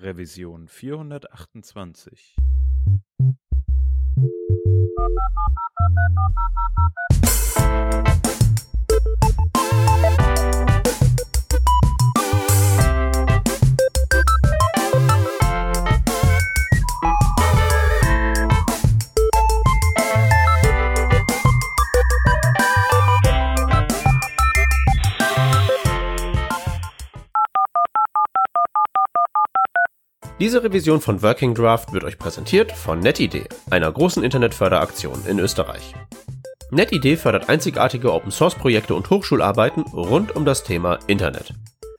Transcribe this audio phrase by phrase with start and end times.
[0.00, 2.36] Revision 428.
[30.40, 35.94] Diese Revision von Working Draft wird euch präsentiert von NetID, einer großen Internetförderaktion in Österreich.
[36.70, 41.54] NetID fördert einzigartige Open-Source-Projekte und Hochschularbeiten rund um das Thema Internet.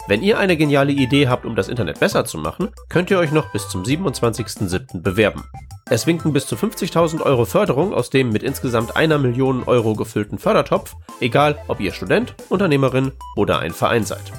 [0.08, 3.34] Wenn ihr eine geniale Idee habt, um das Internet besser zu machen, könnt ihr euch
[3.34, 5.02] noch bis zum 27.07.
[5.02, 5.44] bewerben.
[5.90, 10.40] Es winken bis zu 50.000 Euro Förderung aus dem mit insgesamt einer Million Euro gefüllten
[10.40, 14.32] Fördertopf, egal ob ihr Student, Unternehmerin oder ein Verein seid.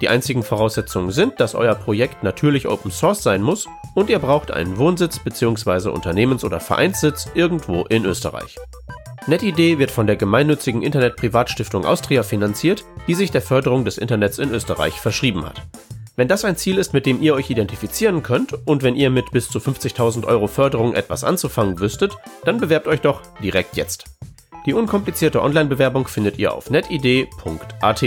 [0.00, 4.50] Die einzigen Voraussetzungen sind, dass euer Projekt natürlich Open Source sein muss und ihr braucht
[4.50, 5.90] einen Wohnsitz bzw.
[5.90, 8.56] Unternehmens- oder Vereinssitz irgendwo in Österreich.
[9.26, 14.50] NetID wird von der gemeinnützigen Internet-Privatstiftung Austria finanziert, die sich der Förderung des Internets in
[14.50, 15.60] Österreich verschrieben hat.
[16.16, 19.30] Wenn das ein Ziel ist, mit dem ihr euch identifizieren könnt und wenn ihr mit
[19.30, 24.06] bis zu 50.000 Euro Förderung etwas anzufangen wüsstet, dann bewerbt euch doch direkt jetzt.
[24.66, 28.04] Die unkomplizierte Online-Bewerbung findet ihr auf netid.at.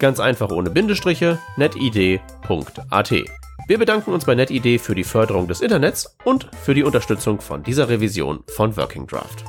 [0.00, 3.10] Ganz einfach ohne Bindestriche, netid.at.
[3.68, 7.62] Wir bedanken uns bei NetID für die Förderung des Internets und für die Unterstützung von
[7.62, 9.44] dieser Revision von Working Draft.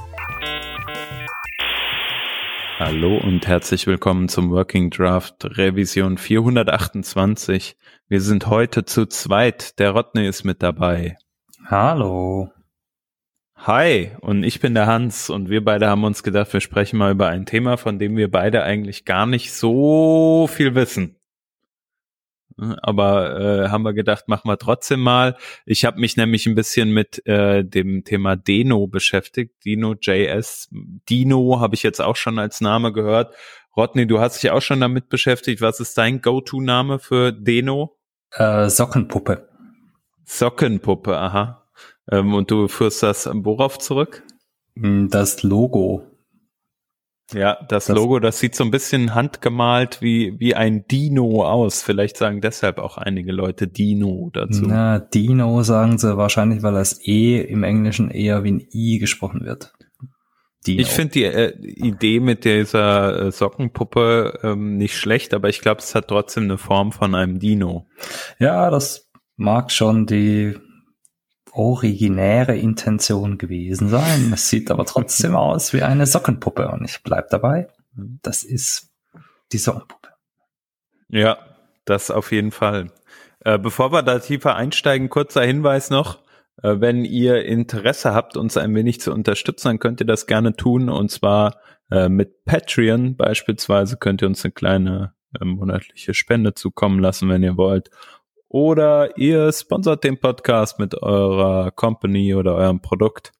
[2.80, 7.78] Hallo und herzlich willkommen zum Working Draft Revision 428.
[8.10, 9.80] Wir sind heute zu zweit.
[9.80, 11.16] Der Rodney ist mit dabei.
[11.66, 12.52] Hallo.
[13.64, 17.12] Hi, und ich bin der Hans und wir beide haben uns gedacht, wir sprechen mal
[17.12, 21.16] über ein Thema, von dem wir beide eigentlich gar nicht so viel wissen.
[22.58, 25.38] Aber äh, haben wir gedacht, machen wir trotzdem mal.
[25.68, 29.64] Ich habe mich nämlich ein bisschen mit äh, dem Thema Deno beschäftigt.
[29.64, 30.70] Dino.js.
[30.72, 33.36] Dino habe ich jetzt auch schon als Name gehört.
[33.78, 35.62] Rodney, du hast dich auch schon damit beschäftigt.
[35.62, 37.96] Was ist dein Go-To-Name für Deno?
[38.32, 39.48] Äh, Sockenpuppe.
[40.26, 41.61] Sockenpuppe, aha.
[42.10, 44.24] Ähm, und du führst das worauf zurück?
[44.76, 46.08] Hm, das Logo.
[47.34, 51.82] Ja, das, das, Logo, das sieht so ein bisschen handgemalt wie, wie ein Dino aus.
[51.82, 54.66] Vielleicht sagen deshalb auch einige Leute Dino dazu.
[54.68, 59.46] Na, Dino sagen sie wahrscheinlich, weil das E im Englischen eher wie ein I gesprochen
[59.46, 59.74] wird.
[60.68, 60.82] Dino.
[60.82, 65.80] Ich finde die äh, Idee mit dieser äh, Sockenpuppe ähm, nicht schlecht, aber ich glaube,
[65.80, 67.88] es hat trotzdem eine Form von einem Dino.
[68.40, 70.56] Ja, das mag schon die
[71.52, 74.32] originäre Intention gewesen sein.
[74.34, 77.68] Es sieht aber trotzdem aus wie eine Sockenpuppe und ich bleib dabei.
[77.94, 78.90] Das ist
[79.52, 80.10] die Sockenpuppe.
[81.10, 81.38] Ja,
[81.86, 82.92] das auf jeden Fall.
[83.44, 86.20] Äh, bevor wir da tiefer einsteigen, kurzer Hinweis noch.
[86.62, 90.56] Äh, wenn ihr Interesse habt, uns ein wenig zu unterstützen, dann könnt ihr das gerne
[90.56, 90.90] tun.
[90.90, 91.58] Und zwar
[91.90, 97.44] äh, mit Patreon beispielsweise könnt ihr uns eine kleine äh, monatliche Spende zukommen lassen, wenn
[97.44, 97.90] ihr wollt
[98.52, 103.32] oder ihr sponsert den Podcast mit eurer Company oder eurem Produkt.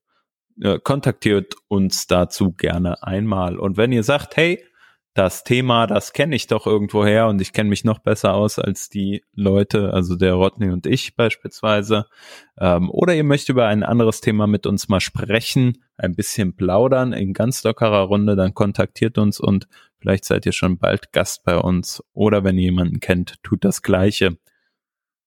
[0.58, 3.58] Äh, kontaktiert uns dazu gerne einmal.
[3.58, 4.64] Und wenn ihr sagt, hey,
[5.12, 8.88] das Thema, das kenne ich doch irgendwoher und ich kenne mich noch besser aus als
[8.88, 12.06] die Leute, also der Rodney und ich beispielsweise.
[12.58, 17.12] Ähm, oder ihr möchtet über ein anderes Thema mit uns mal sprechen, ein bisschen plaudern
[17.12, 19.68] in ganz lockerer Runde, dann kontaktiert uns und
[19.98, 22.02] vielleicht seid ihr schon bald Gast bei uns.
[22.14, 24.38] Oder wenn ihr jemanden kennt, tut das Gleiche.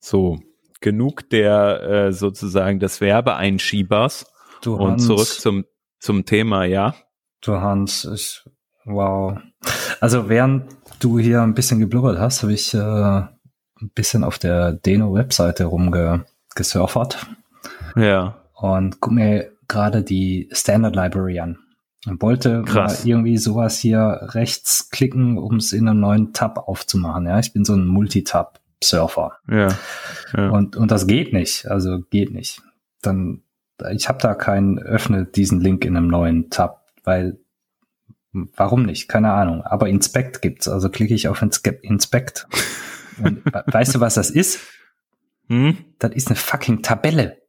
[0.06, 0.38] So,
[0.82, 4.28] genug der äh, sozusagen des Werbeeinschiebers
[4.62, 5.66] du und Hans, zurück zum
[5.98, 6.94] zum Thema, ja.
[7.42, 8.44] Du Hans, ich,
[8.86, 9.40] wow.
[10.00, 10.66] Also während
[11.00, 17.26] du hier ein bisschen geblubbert hast, habe ich äh, ein bisschen auf der Deno-Webseite rumgesurfert.
[17.96, 18.36] Ja.
[18.54, 21.58] Und guck mir gerade die Standard Library an.
[22.06, 23.06] Und wollte Krass.
[23.06, 27.26] irgendwie sowas hier rechts klicken, um es in einem neuen Tab aufzumachen.
[27.26, 29.38] Ja, ich bin so ein Multitab Surfer.
[29.50, 29.70] Ja,
[30.36, 30.50] ja.
[30.50, 31.68] Und, und das geht nicht.
[31.68, 32.62] Also geht nicht.
[33.02, 33.44] Dann,
[33.92, 37.40] ich habe da keinen, öffne diesen Link in einem neuen Tab, weil
[38.56, 39.08] warum nicht?
[39.08, 39.62] Keine Ahnung.
[39.64, 40.68] Aber Inspect gibt's.
[40.68, 41.42] Also klicke ich auf
[41.82, 42.48] Inspect.
[43.22, 44.60] Und weißt du, was das ist?
[45.48, 45.78] Hm?
[46.00, 47.42] Das ist eine fucking Tabelle.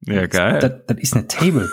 [0.00, 0.58] Ja, geil.
[0.58, 1.70] Das, das ist eine Table.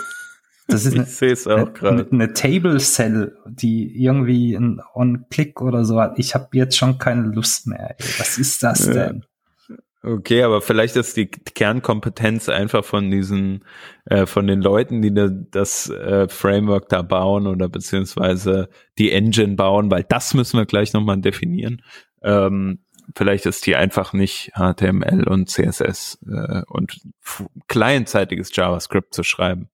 [0.72, 6.00] Das ist ich eine, auch eine, eine Table Cell, die irgendwie ein On-Click oder so
[6.00, 6.18] hat.
[6.18, 7.96] Ich habe jetzt schon keine Lust mehr.
[7.98, 8.06] Ey.
[8.18, 8.92] Was ist das ja.
[8.92, 9.24] denn?
[10.04, 13.64] Okay, aber vielleicht ist die Kernkompetenz einfach von diesen,
[14.06, 19.54] äh, von den Leuten, die da, das äh, Framework da bauen oder beziehungsweise die Engine
[19.54, 21.82] bauen, weil das müssen wir gleich nochmal definieren.
[22.20, 22.80] Ähm,
[23.16, 27.00] vielleicht ist die einfach nicht HTML und CSS äh, und
[27.68, 29.68] clientseitiges JavaScript zu schreiben.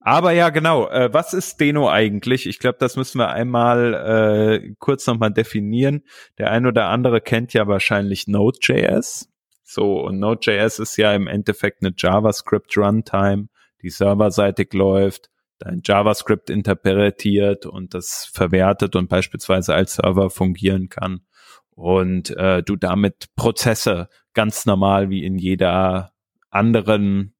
[0.00, 0.88] Aber ja, genau.
[0.88, 2.46] Äh, was ist Deno eigentlich?
[2.46, 3.94] Ich glaube, das müssen wir einmal
[4.62, 6.02] äh, kurz nochmal definieren.
[6.38, 9.28] Der ein oder andere kennt ja wahrscheinlich Node.js.
[9.62, 13.48] So, und Node.js ist ja im Endeffekt eine JavaScript Runtime,
[13.80, 21.20] die serverseitig läuft, dein JavaScript interpretiert und das verwertet und beispielsweise als Server fungieren kann.
[21.70, 26.12] Und äh, du damit Prozesse ganz normal wie in jeder
[26.50, 27.34] anderen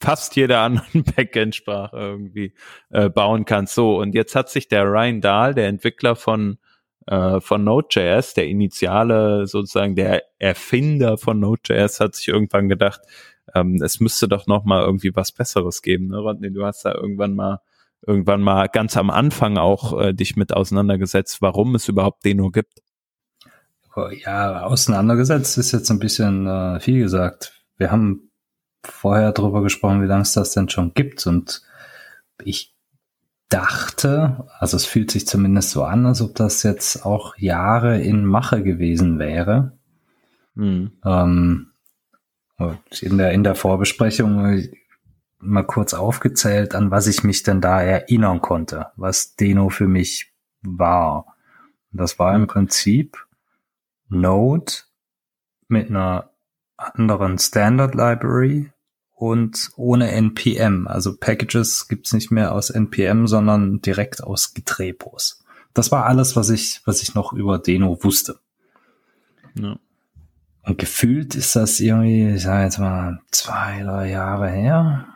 [0.00, 2.54] fast jeder anderen Backend-Sprache irgendwie
[2.90, 3.74] äh, bauen kannst.
[3.74, 6.58] So, und jetzt hat sich der Ryan Dahl, der Entwickler von,
[7.06, 13.00] äh, von Node.js, der Initiale sozusagen, der Erfinder von Node.js, hat sich irgendwann gedacht,
[13.54, 16.08] ähm, es müsste doch noch mal irgendwie was Besseres geben.
[16.08, 16.18] Ne?
[16.18, 17.60] Rodney, du hast da irgendwann mal
[18.06, 22.52] irgendwann mal ganz am Anfang auch äh, dich mit auseinandergesetzt, warum es überhaupt den nur
[22.52, 22.82] gibt.
[23.94, 27.64] Oh, ja, auseinandergesetzt ist jetzt ein bisschen äh, viel gesagt.
[27.78, 28.30] Wir haben
[28.86, 31.26] vorher drüber gesprochen, wie lange es das denn schon gibt.
[31.26, 31.62] Und
[32.42, 32.74] ich
[33.48, 38.24] dachte, also es fühlt sich zumindest so an, als ob das jetzt auch Jahre in
[38.24, 39.72] Mache gewesen wäre.
[40.54, 40.92] Mhm.
[41.04, 41.70] Ähm,
[43.00, 44.68] in der, in der Vorbesprechung
[45.38, 50.32] mal kurz aufgezählt, an was ich mich denn da erinnern konnte, was Deno für mich
[50.62, 51.36] war.
[51.92, 53.26] Das war im Prinzip
[54.08, 54.72] Node
[55.68, 56.30] mit einer
[56.76, 58.70] anderen Standard Library
[59.16, 60.86] und ohne NPM.
[60.86, 65.42] Also Packages gibt's nicht mehr aus NPM, sondern direkt aus Getrepos.
[65.74, 68.38] Das war alles, was ich, was ich noch über Deno wusste.
[69.58, 69.76] Ja.
[70.62, 75.06] Und gefühlt ist das irgendwie, ich sage jetzt mal, zwei, drei Jahre her.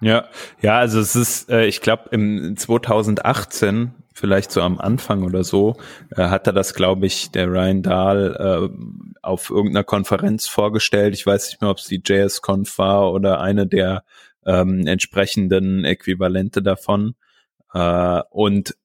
[0.00, 0.28] Ja,
[0.60, 5.76] ja, also es ist, äh, ich glaube, im 2018 vielleicht so am Anfang oder so,
[6.16, 11.14] äh, hat er das, glaube ich, der Ryan Dahl äh, auf irgendeiner Konferenz vorgestellt.
[11.14, 14.04] Ich weiß nicht mehr, ob es die JSConf war oder eine der
[14.44, 17.14] ähm, entsprechenden Äquivalente davon.
[17.72, 18.76] Äh, und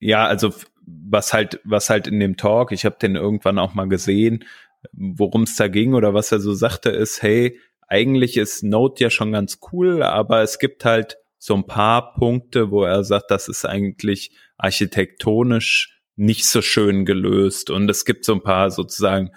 [0.00, 0.52] ja, also
[0.84, 4.44] was halt, was halt in dem Talk, ich habe den irgendwann auch mal gesehen,
[4.92, 9.10] worum es da ging oder was er so sagte, ist, hey, eigentlich ist Node ja
[9.10, 13.48] schon ganz cool, aber es gibt halt so ein paar Punkte, wo er sagt, das
[13.48, 19.30] ist eigentlich architektonisch nicht so schön gelöst und es gibt so ein paar sozusagen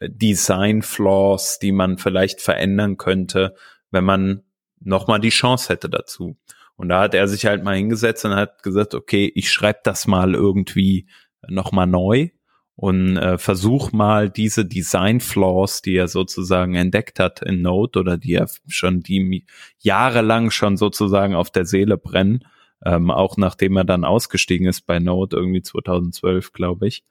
[0.00, 3.54] Design Flaws, die man vielleicht verändern könnte,
[3.90, 4.42] wenn man
[4.80, 6.36] nochmal die Chance hätte dazu.
[6.76, 10.06] Und da hat er sich halt mal hingesetzt und hat gesagt, okay, ich schreibe das
[10.06, 11.06] mal irgendwie
[11.48, 12.30] nochmal neu
[12.76, 18.16] und äh, versuch mal diese Design Flaws, die er sozusagen entdeckt hat in Node oder
[18.16, 19.44] die er schon die
[19.78, 22.44] jahrelang schon sozusagen auf der Seele brennen,
[22.84, 27.04] ähm, auch nachdem er dann ausgestiegen ist bei Node irgendwie 2012, glaube ich,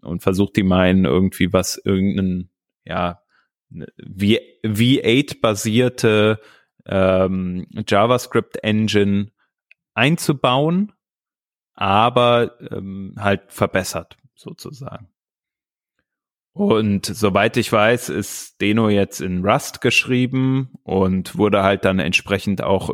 [0.00, 2.50] und versucht die in irgendwie was irgendeinen
[2.84, 3.20] ja
[3.72, 6.40] V8 basierte
[6.86, 9.32] ähm, JavaScript Engine
[9.94, 10.92] einzubauen,
[11.74, 15.08] aber ähm, halt verbessert sozusagen.
[16.56, 22.62] Und soweit ich weiß, ist Deno jetzt in Rust geschrieben und wurde halt dann entsprechend
[22.62, 22.90] auch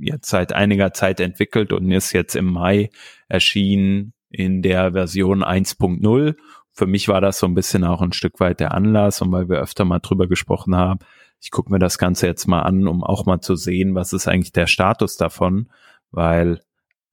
[0.00, 2.90] jetzt seit einiger Zeit entwickelt und ist jetzt im Mai
[3.28, 6.34] erschienen in der Version 1.0.
[6.72, 9.48] Für mich war das so ein bisschen auch ein Stück weit der Anlass und weil
[9.48, 10.98] wir öfter mal drüber gesprochen haben,
[11.40, 14.26] ich gucke mir das Ganze jetzt mal an, um auch mal zu sehen, was ist
[14.26, 15.70] eigentlich der Status davon,
[16.10, 16.62] weil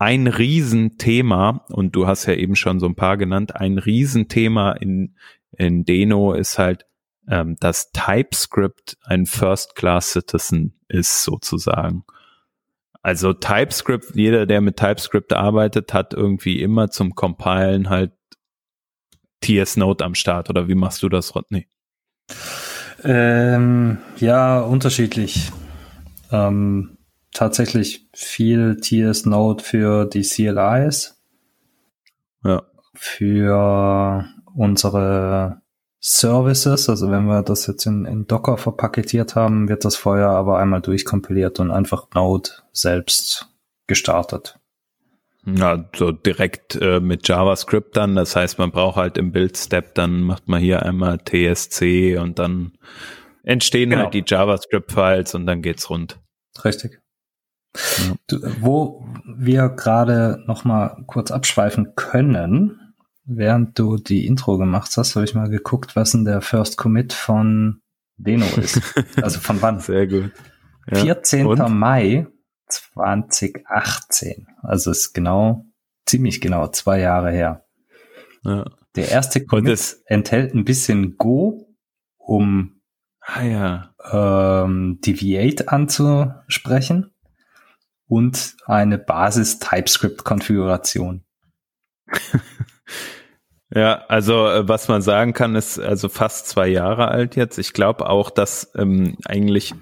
[0.02, 5.16] ein Riesenthema, und du hast ja eben schon so ein paar genannt, ein Riesenthema in,
[5.56, 6.88] in Deno ist halt,
[7.30, 12.04] ähm, dass TypeScript ein First-Class-Citizen ist sozusagen.
[13.04, 18.12] Also TypeScript, jeder, der mit TypeScript arbeitet, hat irgendwie immer zum Compilen halt
[19.42, 20.50] TS Node am Start.
[20.50, 21.68] Oder wie machst du das, Rodney?
[23.04, 25.52] Ähm, ja, unterschiedlich.
[26.32, 26.98] Ähm,
[27.34, 31.22] tatsächlich viel TS Node für die CLIs.
[32.44, 32.64] Ja.
[32.94, 35.62] Für unsere
[36.00, 40.58] Services, also wenn wir das jetzt in, in Docker verpaketiert haben, wird das vorher aber
[40.58, 43.48] einmal durchkompiliert und einfach Node selbst
[43.88, 44.58] gestartet.
[45.46, 48.16] Ja, so direkt äh, mit JavaScript dann.
[48.16, 52.74] Das heißt, man braucht halt im Build-Step, dann macht man hier einmal TSC und dann
[53.44, 54.04] entstehen genau.
[54.04, 56.20] halt die JavaScript-Files und dann geht's rund.
[56.64, 57.01] Richtig.
[57.76, 58.38] Ja.
[58.60, 62.94] Wo wir gerade noch mal kurz abschweifen können,
[63.26, 67.14] während du die Intro gemacht hast, habe ich mal geguckt, was denn der First Commit
[67.14, 67.82] von
[68.18, 68.82] Deno ist.
[69.22, 69.80] Also von wann?
[69.80, 70.32] Sehr gut.
[70.90, 70.98] Ja.
[70.98, 71.46] 14.
[71.46, 71.60] Und?
[71.70, 72.28] Mai
[72.68, 74.48] 2018.
[74.62, 75.66] Also ist genau,
[76.06, 77.66] ziemlich genau zwei Jahre her.
[78.44, 78.66] Ja.
[78.96, 81.74] Der erste Commit enthält ein bisschen Go,
[82.18, 82.82] um
[83.22, 83.96] ah, ja.
[84.12, 87.11] ähm, Deviate anzusprechen
[88.12, 91.24] und eine Basis TypeScript-Konfiguration.
[93.74, 97.58] Ja, also äh, was man sagen kann, ist also fast zwei Jahre alt jetzt.
[97.58, 99.74] Ich glaube auch, dass ähm, eigentlich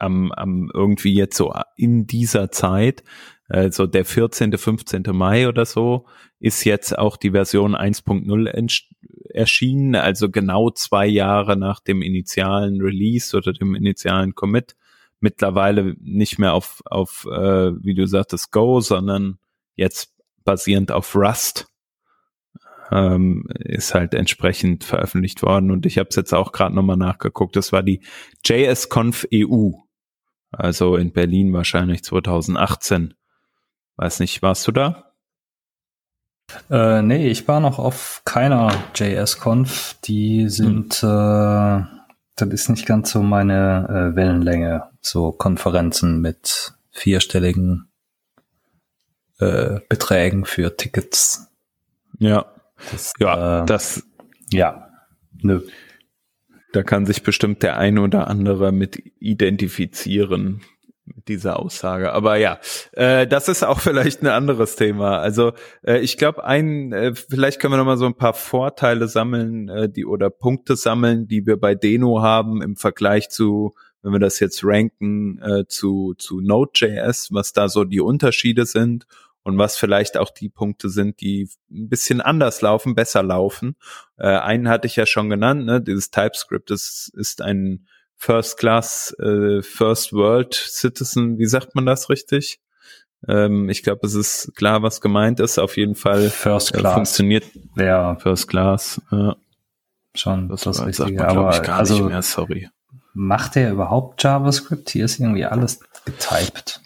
[0.00, 3.04] am, am irgendwie jetzt so in dieser Zeit,
[3.48, 5.04] also der 14., 15.
[5.12, 6.06] Mai oder so,
[6.40, 8.82] ist jetzt auch die Version 1.0
[9.32, 14.74] erschienen, also genau zwei Jahre nach dem initialen Release oder dem initialen Commit.
[15.20, 19.38] Mittlerweile nicht mehr auf, auf äh, wie du sagtest, Go, sondern
[19.74, 21.66] jetzt basierend auf Rust
[22.90, 25.70] ähm, ist halt entsprechend veröffentlicht worden.
[25.70, 27.56] Und ich habe es jetzt auch gerade nochmal nachgeguckt.
[27.56, 28.02] Das war die
[28.44, 29.70] JSConf EU.
[30.50, 33.14] Also in Berlin wahrscheinlich 2018.
[33.96, 35.12] Weiß nicht, warst du da?
[36.70, 39.96] Äh, nee, ich war noch auf keiner JSConf.
[40.04, 41.08] Die sind, hm.
[41.08, 41.97] äh,
[42.40, 44.84] das ist nicht ganz so meine äh, Wellenlänge.
[45.00, 47.88] So Konferenzen mit vierstelligen
[49.38, 51.48] äh, Beträgen für Tickets.
[52.18, 52.46] Ja,
[52.90, 54.04] das, ja, äh, das.
[54.50, 54.90] Ja,
[55.42, 55.62] nö.
[56.72, 60.62] Da kann sich bestimmt der eine oder andere mit identifizieren
[61.14, 62.12] mit dieser Aussage.
[62.12, 62.58] Aber ja,
[62.92, 65.18] äh, das ist auch vielleicht ein anderes Thema.
[65.18, 69.08] Also äh, ich glaube, ein, äh, vielleicht können wir noch mal so ein paar Vorteile
[69.08, 74.12] sammeln, äh, die oder Punkte sammeln, die wir bei Deno haben im Vergleich zu, wenn
[74.12, 79.06] wir das jetzt ranken, äh, zu zu Node.js, was da so die Unterschiede sind
[79.42, 83.76] und was vielleicht auch die Punkte sind, die ein bisschen anders laufen, besser laufen.
[84.18, 85.80] Äh, einen hatte ich ja schon genannt, ne?
[85.80, 87.86] dieses TypeScript ist, ist ein
[88.18, 92.60] First Class, äh, First World Citizen, wie sagt man das richtig?
[93.26, 95.58] Ähm, ich glaube, es ist klar, was gemeint ist.
[95.58, 96.92] Auf jeden Fall First Class.
[96.92, 97.44] Äh, funktioniert
[97.76, 98.16] ja.
[98.16, 99.00] First Class.
[99.10, 99.36] Ja.
[100.14, 101.14] Schon das, das Richtige.
[101.14, 102.68] Man, aber gar also, nicht mehr, sorry.
[103.14, 104.90] Macht der überhaupt JavaScript?
[104.90, 106.80] Hier ist irgendwie alles getyped.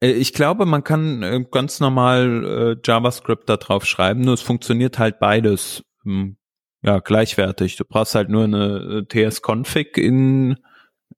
[0.00, 4.42] Äh, ich glaube, man kann äh, ganz normal äh, JavaScript da drauf schreiben, nur es
[4.42, 6.36] funktioniert halt beides ähm,
[6.82, 7.76] ja gleichwertig.
[7.76, 10.56] Du brauchst halt nur eine TS-Config in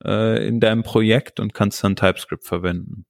[0.03, 3.05] in deinem Projekt und kannst dann TypeScript verwenden.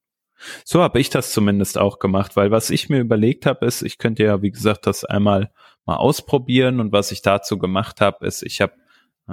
[0.65, 3.99] So habe ich das zumindest auch gemacht, weil was ich mir überlegt habe, ist, ich
[3.99, 5.51] könnte ja, wie gesagt, das einmal
[5.87, 8.73] mal ausprobieren und was ich dazu gemacht habe, ist, ich habe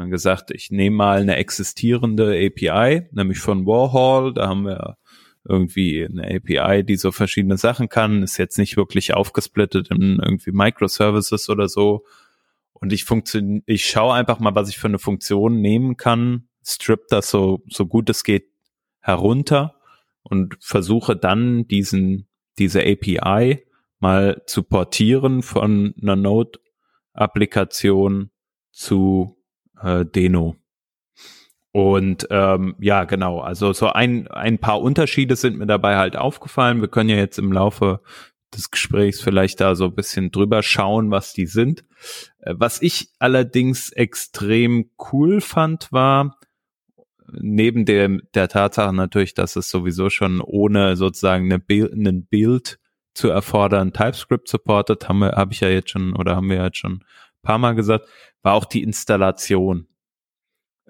[0.10, 4.98] gesagt, ich nehme mal eine existierende API, nämlich von Warhol, da haben wir
[5.48, 10.52] irgendwie eine API, die so verschiedene Sachen kann, ist jetzt nicht wirklich aufgesplittet in irgendwie
[10.52, 12.06] Microservices oder so.
[12.80, 17.08] Und ich funktioniere, ich schaue einfach mal, was ich für eine Funktion nehmen kann, strip
[17.10, 18.50] das so, so gut es geht
[19.00, 19.76] herunter
[20.22, 23.66] und versuche dann diesen, diese API
[24.00, 28.32] mal zu portieren von einer Node-Applikation
[28.72, 29.38] zu
[29.82, 30.56] äh, Deno.
[31.72, 36.82] Und ähm, ja, genau, also so ein, ein paar Unterschiede sind mir dabei halt aufgefallen.
[36.82, 38.02] Wir können ja jetzt im Laufe
[38.54, 41.84] des Gesprächs vielleicht da so ein bisschen drüber schauen, was die sind.
[42.50, 46.40] Was ich allerdings extrem cool fand, war,
[47.32, 52.80] neben dem, der Tatsache natürlich, dass es sowieso schon ohne sozusagen eine Bild, einen Bild
[53.14, 56.78] zu erfordern TypeScript supportet, haben wir, habe ich ja jetzt schon oder haben wir jetzt
[56.78, 57.04] schon ein
[57.42, 58.08] paar Mal gesagt,
[58.44, 59.88] war auch die Installation.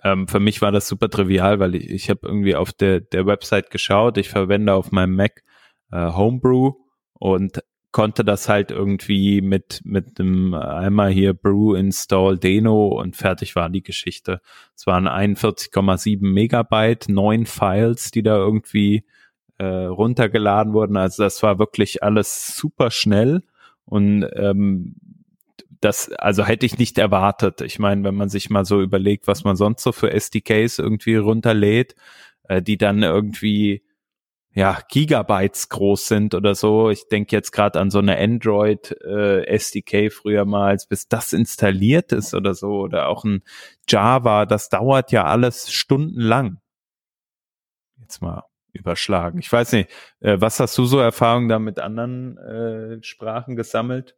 [0.03, 3.25] Ähm, für mich war das super trivial, weil ich, ich habe irgendwie auf der, der
[3.25, 4.17] Website geschaut.
[4.17, 5.43] Ich verwende auf meinem Mac
[5.91, 6.73] äh, Homebrew
[7.13, 7.63] und
[7.97, 13.71] konnte das halt irgendwie mit mit einem einmal hier Brew install Deno und fertig war
[13.71, 14.39] die Geschichte.
[14.75, 19.03] Es waren 41,7 Megabyte, neun Files, die da irgendwie
[19.57, 20.95] äh, runtergeladen wurden.
[20.95, 23.41] Also das war wirklich alles super schnell
[23.85, 24.93] und ähm,
[25.81, 27.61] das, also hätte ich nicht erwartet.
[27.61, 31.15] Ich meine, wenn man sich mal so überlegt, was man sonst so für SDKs irgendwie
[31.15, 31.95] runterlädt,
[32.43, 33.81] äh, die dann irgendwie
[34.53, 36.89] ja Gigabytes groß sind oder so.
[36.89, 42.11] Ich denke jetzt gerade an so eine Android äh, SDK früher mal, bis das installiert
[42.11, 43.43] ist oder so oder auch ein
[43.87, 46.59] Java, das dauert ja alles stundenlang.
[47.99, 49.39] Jetzt mal überschlagen.
[49.39, 49.89] Ich weiß nicht,
[50.19, 54.15] äh, was hast du so Erfahrungen da mit anderen äh, Sprachen gesammelt?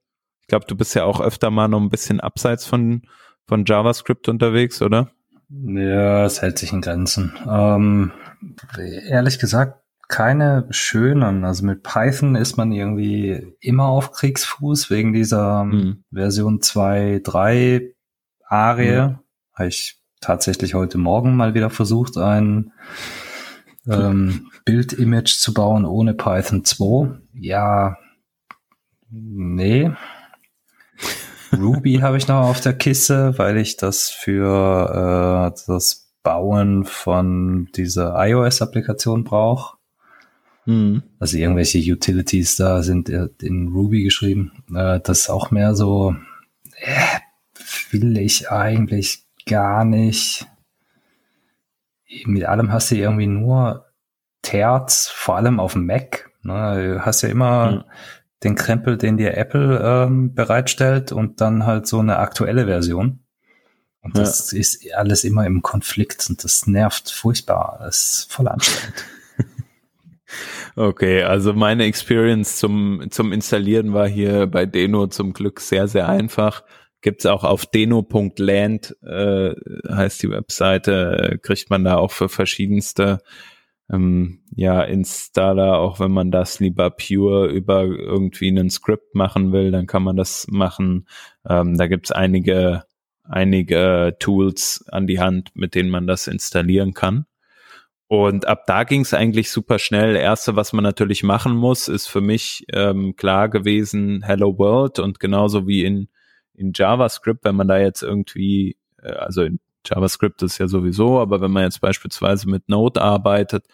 [0.49, 3.03] glaube, du bist ja auch öfter mal noch ein bisschen abseits von,
[3.47, 5.09] von JavaScript unterwegs, oder?
[5.49, 7.33] Ja, es hält sich in Grenzen.
[7.49, 8.11] Ähm,
[8.77, 9.78] ehrlich gesagt,
[10.09, 11.45] keine schönen.
[11.45, 16.03] Also mit Python ist man irgendwie immer auf Kriegsfuß wegen dieser mhm.
[16.11, 17.93] Version 2.3
[18.45, 19.01] Arie.
[19.01, 19.19] Mhm.
[19.53, 22.73] Habe ich tatsächlich heute Morgen mal wieder versucht, ein
[23.87, 27.19] ähm, Bild-Image zu bauen ohne Python 2.
[27.33, 27.97] Ja,
[29.09, 29.91] nee,
[31.57, 37.69] Ruby habe ich noch auf der Kiste, weil ich das für äh, das Bauen von
[37.75, 39.78] dieser iOS-Applikation brauche.
[40.69, 41.01] Mhm.
[41.17, 44.51] Also irgendwelche Utilities da sind in Ruby geschrieben.
[44.71, 46.15] Äh, das ist auch mehr so,
[46.75, 47.19] äh,
[47.89, 50.45] will ich eigentlich gar nicht.
[52.25, 53.87] Mit allem hast du irgendwie nur
[54.43, 56.29] Terz, vor allem auf dem Mac.
[56.43, 56.93] Ne?
[56.93, 57.83] Du hast ja immer mhm.
[58.43, 63.21] den Krempel, den dir Apple ähm, bereitstellt und dann halt so eine aktuelle Version.
[64.01, 64.59] Und das ja.
[64.59, 67.79] ist alles immer im Konflikt und das nervt furchtbar.
[67.81, 69.03] Das ist voll anstrengend.
[70.75, 76.07] Okay, also meine Experience zum, zum Installieren war hier bei Deno zum Glück sehr, sehr
[76.09, 76.63] einfach.
[77.01, 79.53] Gibt's auch auf deno.land, äh,
[79.89, 83.19] heißt die Webseite, kriegt man da auch für verschiedenste
[83.91, 89.71] ähm, ja, Installer, auch wenn man das lieber pure über irgendwie einen Script machen will,
[89.71, 91.07] dann kann man das machen.
[91.47, 92.83] Ähm, da gibt's einige,
[93.23, 97.25] einige Tools an die Hand, mit denen man das installieren kann.
[98.11, 100.15] Und ab da ging es eigentlich super schnell.
[100.15, 105.19] Erste, was man natürlich machen muss, ist für mich ähm, klar gewesen, Hello World und
[105.19, 106.07] genauso wie in,
[106.55, 111.39] in JavaScript, wenn man da jetzt irgendwie, äh, also in JavaScript ist ja sowieso, aber
[111.39, 113.67] wenn man jetzt beispielsweise mit Node arbeitet,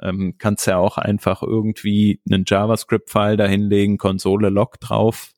[0.00, 5.32] ähm, kannst ja auch einfach irgendwie einen JavaScript-File dahinlegen, Konsole Log drauf,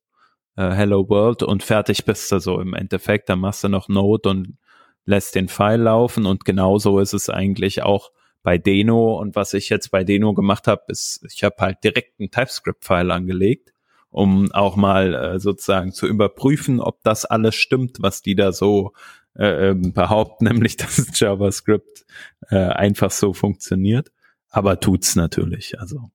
[0.54, 3.30] äh, Hello World und fertig bist du so im Endeffekt.
[3.30, 4.58] Dann machst du noch Node und
[5.06, 8.12] lässt den File laufen und genauso ist es eigentlich auch
[8.48, 12.18] bei Deno und was ich jetzt bei Deno gemacht habe, ist, ich habe halt direkt
[12.18, 13.74] einen TypeScript-File angelegt,
[14.08, 18.94] um auch mal äh, sozusagen zu überprüfen, ob das alles stimmt, was die da so
[19.36, 22.06] äh, ähm, behaupten, nämlich dass JavaScript
[22.48, 24.12] äh, einfach so funktioniert.
[24.48, 25.78] Aber tut's natürlich.
[25.78, 26.10] Also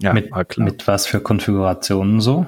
[0.00, 2.44] ja, mit, mit was für Konfigurationen so?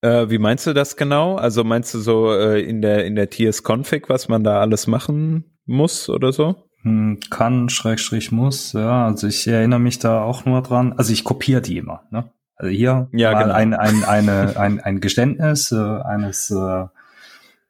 [0.00, 1.36] Äh, wie meinst du das genau?
[1.36, 5.56] Also meinst du so äh, in der in der TS-Config, was man da alles machen
[5.64, 6.56] muss oder so?
[6.84, 9.06] Hm, kann, Schrägstrich muss, ja.
[9.06, 10.92] Also ich erinnere mich da auch nur dran.
[10.92, 12.30] Also ich kopiere die immer, ne?
[12.56, 13.54] Also hier ja, mal genau.
[13.54, 16.86] ein, ein, eine, ein, ein Geständnis äh, eines äh,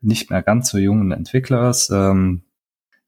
[0.00, 1.90] nicht mehr ganz so jungen Entwicklers.
[1.90, 2.42] Ähm,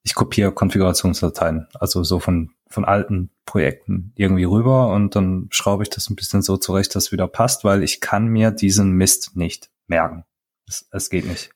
[0.02, 5.90] ich kopiere Konfigurationsdateien, also so von, von alten Projekten irgendwie rüber und dann schraube ich
[5.90, 9.36] das ein bisschen so zurecht, dass es wieder passt, weil ich kann mir diesen Mist
[9.36, 10.24] nicht merken.
[10.68, 11.50] Es, es geht nicht.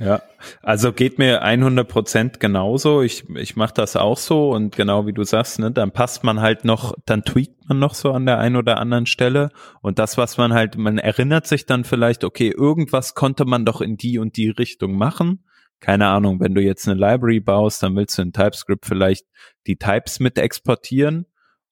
[0.00, 0.22] Ja,
[0.62, 3.02] also geht mir 100 Prozent genauso.
[3.02, 6.40] Ich, ich mache das auch so und genau wie du sagst, ne, dann passt man
[6.40, 9.50] halt noch, dann tweakt man noch so an der einen oder anderen Stelle
[9.82, 13.82] und das, was man halt, man erinnert sich dann vielleicht, okay, irgendwas konnte man doch
[13.82, 15.44] in die und die Richtung machen.
[15.80, 19.26] Keine Ahnung, wenn du jetzt eine Library baust, dann willst du in TypeScript vielleicht
[19.66, 21.26] die Types mit exportieren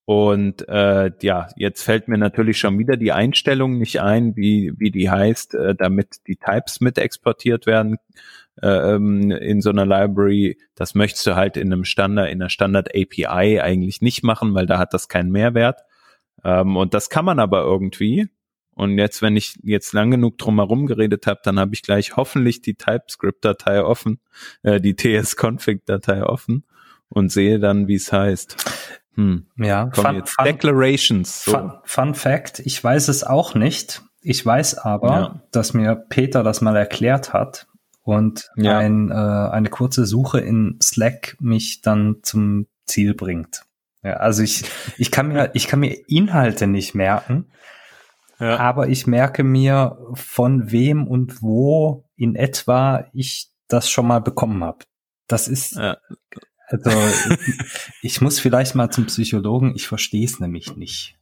[0.08, 4.90] und äh, ja, jetzt fällt mir natürlich schon wieder die Einstellung nicht ein, wie, wie
[4.90, 7.98] die heißt, äh, damit die Types mit exportiert werden
[8.62, 10.56] äh, ähm, in so einer Library.
[10.74, 14.64] Das möchtest du halt in einem Standard, in einer Standard API eigentlich nicht machen, weil
[14.64, 15.82] da hat das keinen Mehrwert.
[16.42, 18.30] Ähm, und das kann man aber irgendwie.
[18.74, 22.16] Und jetzt, wenn ich jetzt lang genug drum herum geredet habe, dann habe ich gleich
[22.16, 24.20] hoffentlich die TypeScript-Datei offen,
[24.62, 26.64] äh, die TS-Config-Datei offen
[27.10, 28.56] und sehe dann, wie es heißt.
[29.18, 29.46] Hm.
[29.56, 31.44] Ja, fun, fun, Declarations.
[31.44, 31.50] So.
[31.50, 34.02] Fun, fun, Fact, ich weiß es auch nicht.
[34.20, 35.42] Ich weiß aber, ja.
[35.50, 37.66] dass mir Peter das mal erklärt hat
[38.04, 38.78] und ja.
[38.78, 43.64] ein, äh, eine kurze Suche in Slack mich dann zum Ziel bringt.
[44.04, 44.64] Ja, also ich,
[44.98, 47.50] ich kann mir, ich kann mir Inhalte nicht merken,
[48.38, 48.56] ja.
[48.58, 54.62] aber ich merke mir, von wem und wo in etwa ich das schon mal bekommen
[54.62, 54.84] habe.
[55.26, 55.96] Das ist, ja.
[56.70, 56.90] Also
[58.02, 61.18] ich muss vielleicht mal zum Psychologen, ich verstehe es nämlich nicht.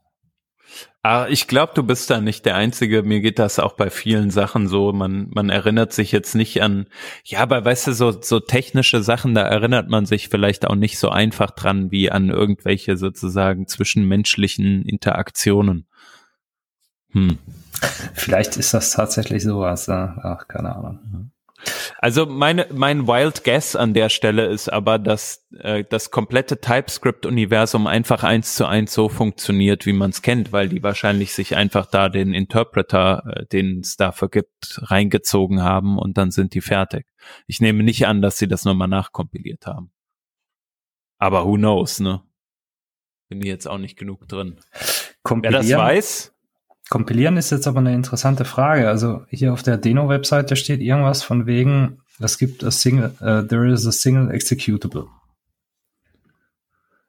[1.03, 3.03] Ah, ich glaube, du bist da nicht der Einzige.
[3.03, 4.93] Mir geht das auch bei vielen Sachen so.
[4.93, 6.87] Man, man erinnert sich jetzt nicht an,
[7.25, 10.99] ja, aber weißt du, so, so technische Sachen, da erinnert man sich vielleicht auch nicht
[10.99, 15.87] so einfach dran wie an irgendwelche sozusagen zwischenmenschlichen Interaktionen.
[17.13, 17.39] Hm.
[18.15, 19.89] Vielleicht ist das tatsächlich sowas.
[19.89, 21.31] Ach, keine Ahnung.
[21.98, 27.87] Also meine, mein Wild Guess an der Stelle ist aber, dass äh, das komplette TypeScript-Universum
[27.87, 31.87] einfach eins zu eins so funktioniert, wie man es kennt, weil die wahrscheinlich sich einfach
[31.87, 37.07] da den Interpreter, äh, den es dafür gibt, reingezogen haben und dann sind die fertig.
[37.46, 39.90] Ich nehme nicht an, dass sie das nochmal nachkompiliert haben.
[41.18, 42.22] Aber who knows, ne?
[43.29, 44.61] Bin jetzt auch nicht genug drin.
[45.24, 46.36] Wer das weiß,
[46.88, 48.88] Kompilieren ist jetzt aber eine interessante Frage.
[48.88, 53.70] Also hier auf der Deno-Webseite steht irgendwas von wegen, es gibt a single, uh, there
[53.70, 55.07] is a single executable.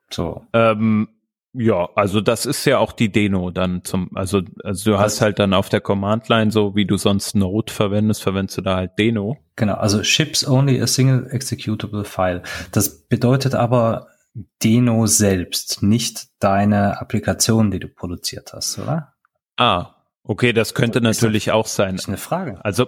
[0.10, 0.46] So.
[0.54, 1.10] Ähm,
[1.54, 5.40] Ja, also das ist ja auch die Deno dann zum, also, also du hast halt
[5.40, 9.38] dann auf der Command-Line so, wie du sonst Node verwendest, verwendest du da halt Deno.
[9.56, 12.44] Genau, also ships only a single executable file.
[12.72, 14.08] Das bedeutet aber
[14.62, 19.14] Deno selbst, nicht deine Applikation, die du produziert hast, oder?
[19.58, 21.96] Ah, okay, das könnte natürlich auch sein.
[21.96, 22.64] Das ist eine Frage.
[22.64, 22.88] Also,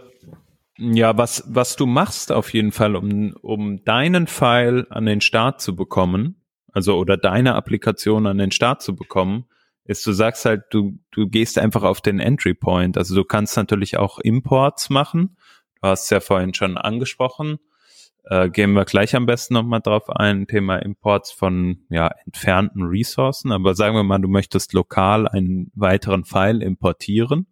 [0.77, 5.59] ja, was, was du machst auf jeden Fall, um, um deinen File an den Start
[5.59, 9.45] zu bekommen, also oder deine Applikation an den Start zu bekommen,
[9.83, 12.97] ist, du sagst halt, du, du gehst einfach auf den Entry Point.
[12.97, 15.35] Also du kannst natürlich auch Imports machen.
[15.81, 17.57] Du hast es ja vorhin schon angesprochen.
[18.25, 23.51] Äh, gehen wir gleich am besten nochmal drauf ein, Thema Imports von ja, entfernten Ressourcen.
[23.51, 27.47] Aber sagen wir mal, du möchtest lokal einen weiteren File importieren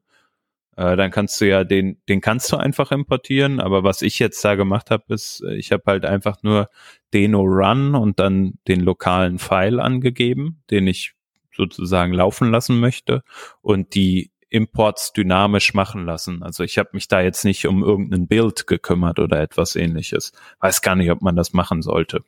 [0.77, 3.59] äh, dann kannst du ja den, den kannst du einfach importieren.
[3.59, 6.69] Aber was ich jetzt da gemacht habe, ist, äh, ich habe halt einfach nur
[7.13, 11.13] Deno Run und dann den lokalen File angegeben, den ich
[11.53, 13.23] sozusagen laufen lassen möchte
[13.61, 16.43] und die Imports dynamisch machen lassen.
[16.43, 20.33] Also ich habe mich da jetzt nicht um irgendein Bild gekümmert oder etwas ähnliches.
[20.59, 22.23] Weiß gar nicht, ob man das machen sollte.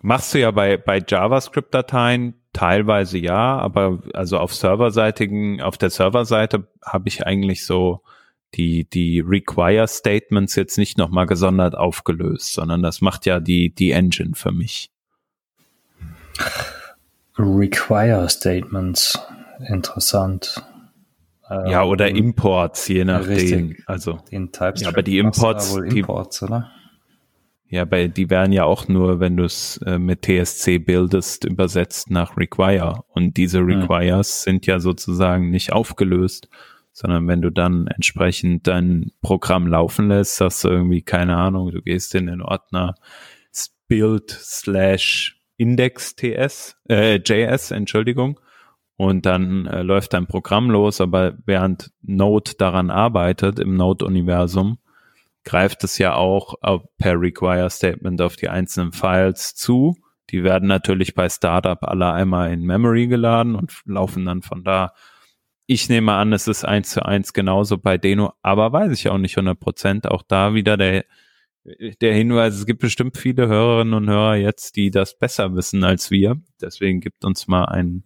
[0.00, 6.68] Machst du ja bei, bei JavaScript-Dateien teilweise ja, aber also auf serverseitigen, auf der Serverseite
[6.84, 8.02] habe ich eigentlich so
[8.54, 13.92] die, die Require Statements jetzt nicht nochmal gesondert aufgelöst, sondern das macht ja die, die
[13.92, 14.90] Engine für mich.
[17.38, 19.18] Require Statements,
[19.68, 20.62] interessant.
[21.50, 23.34] Ja, oder ähm, Imports, je nachdem.
[23.34, 23.82] Richtig.
[23.86, 26.70] Also, den TypeScript ja, aber die Imports, Imports, die, oder?
[27.68, 32.10] Ja, bei die werden ja auch nur, wenn du es äh, mit TSC bildest, übersetzt
[32.10, 33.04] nach Require.
[33.08, 33.66] Und diese hm.
[33.66, 34.50] Requires mhm.
[34.50, 36.48] sind ja sozusagen nicht aufgelöst,
[36.92, 41.82] sondern wenn du dann entsprechend dein Programm laufen lässt, sagst du irgendwie, keine Ahnung, du
[41.82, 42.94] gehst in den Ordner
[43.88, 48.40] build slash index ts, äh, js, Entschuldigung,
[48.96, 54.78] und dann äh, läuft dein Programm los, aber während Node daran arbeitet im Node-Universum,
[55.44, 56.54] greift es ja auch
[56.98, 59.96] per Require Statement auf die einzelnen Files zu.
[60.30, 64.94] Die werden natürlich bei Startup alle einmal in Memory geladen und laufen dann von da.
[65.66, 69.18] Ich nehme an, es ist eins zu eins genauso bei Deno, aber weiß ich auch
[69.18, 70.10] nicht 100 Prozent.
[70.10, 71.04] Auch da wieder der,
[72.00, 76.10] der Hinweis, es gibt bestimmt viele Hörerinnen und Hörer jetzt, die das besser wissen als
[76.10, 76.40] wir.
[76.60, 78.04] Deswegen gibt uns mal einen,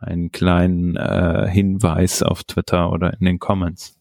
[0.00, 3.96] einen kleinen äh, Hinweis auf Twitter oder in den Comments.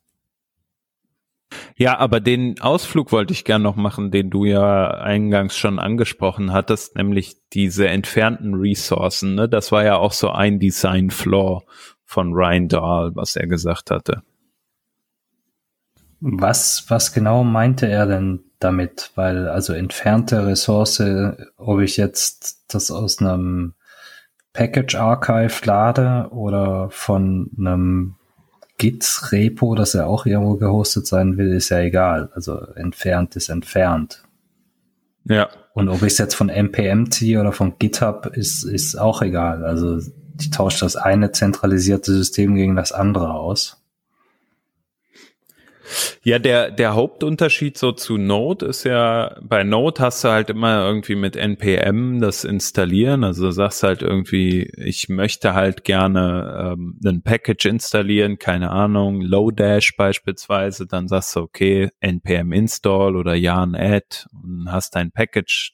[1.76, 6.54] Ja, aber den Ausflug wollte ich gern noch machen, den du ja eingangs schon angesprochen
[6.54, 9.36] hattest, nämlich diese entfernten Ressourcen.
[9.36, 9.50] Ne?
[9.50, 11.66] Das war ja auch so ein Design Flaw
[12.06, 14.24] von Ryan Dahl, was er gesagt hatte.
[16.22, 19.12] Was, was genau meinte er denn damit?
[19.16, 21.02] Weil, also entfernte Ressource,
[21.56, 23.74] ob ich jetzt das aus einem
[24.54, 28.16] Package Archive lade oder von einem
[28.78, 32.30] Git-Repo, das ja auch irgendwo gehostet sein will, ist ja egal.
[32.34, 34.24] Also entfernt ist entfernt.
[35.26, 35.50] Ja.
[35.74, 39.64] Und ob ich es jetzt von npm ziehe oder von GitHub, ist, ist auch egal.
[39.64, 40.00] Also
[40.40, 43.79] ich tausche das eine zentralisierte System gegen das andere aus.
[46.24, 50.86] Ja, der, der Hauptunterschied so zu Node ist ja, bei Node hast du halt immer
[50.86, 53.24] irgendwie mit NPM das installieren.
[53.24, 59.96] Also sagst halt irgendwie, ich möchte halt gerne ähm, ein Package installieren, keine Ahnung, Lodash
[59.96, 60.88] beispielsweise.
[60.88, 65.74] Dann sagst du, okay, NPM install oder yarn add und hast dein Package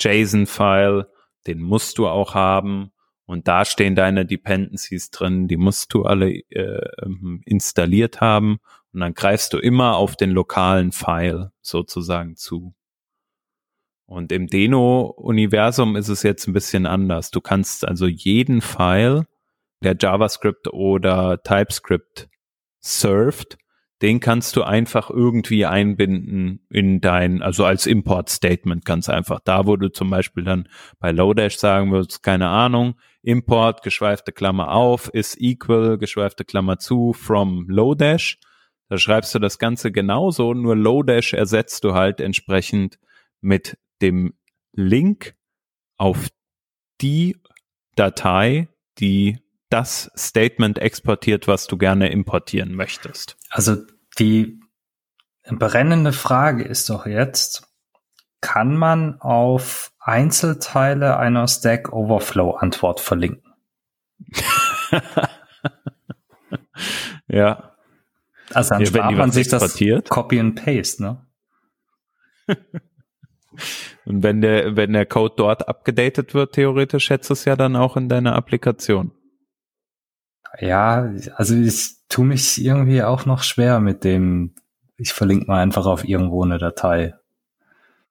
[0.00, 1.06] JSON-File,
[1.46, 2.92] den musst du auch haben.
[3.24, 8.58] Und da stehen deine Dependencies drin, die musst du alle äh, ähm, installiert haben
[8.92, 12.74] und dann greifst du immer auf den lokalen File sozusagen zu.
[14.06, 17.30] Und im Deno-Universum ist es jetzt ein bisschen anders.
[17.30, 19.26] Du kannst also jeden File,
[19.82, 22.28] der JavaScript oder TypeScript
[22.80, 23.56] served,
[24.02, 29.40] den kannst du einfach irgendwie einbinden in dein, also als Import-Statement ganz einfach.
[29.40, 34.72] Da, wo du zum Beispiel dann bei Lodash sagen würdest, keine Ahnung, Import, geschweifte Klammer
[34.72, 38.38] auf, ist equal, geschweifte Klammer zu, from Lodash
[38.88, 42.98] da schreibst du das Ganze genauso, nur Lodash ersetzt du halt entsprechend
[43.40, 44.34] mit dem
[44.72, 45.34] Link
[45.96, 46.28] auf
[47.00, 47.40] die
[47.96, 48.68] Datei,
[48.98, 49.38] die
[49.70, 53.36] das Statement exportiert, was du gerne importieren möchtest.
[53.50, 53.76] Also
[54.18, 54.60] die
[55.44, 57.72] brennende Frage ist doch jetzt,
[58.40, 63.54] kann man auf Einzelteile einer Stack Overflow Antwort verlinken?
[67.28, 67.71] ja.
[68.54, 71.26] Also dann ja, spart man sich das Copy and Paste, ne?
[74.04, 77.76] Und wenn der, wenn der Code dort abgedatet wird, theoretisch hättest du es ja dann
[77.76, 79.12] auch in deiner Applikation.
[80.58, 84.54] Ja, also ich tue mich irgendwie auch noch schwer mit dem,
[84.96, 87.14] ich verlinke mal einfach auf irgendwo eine Datei.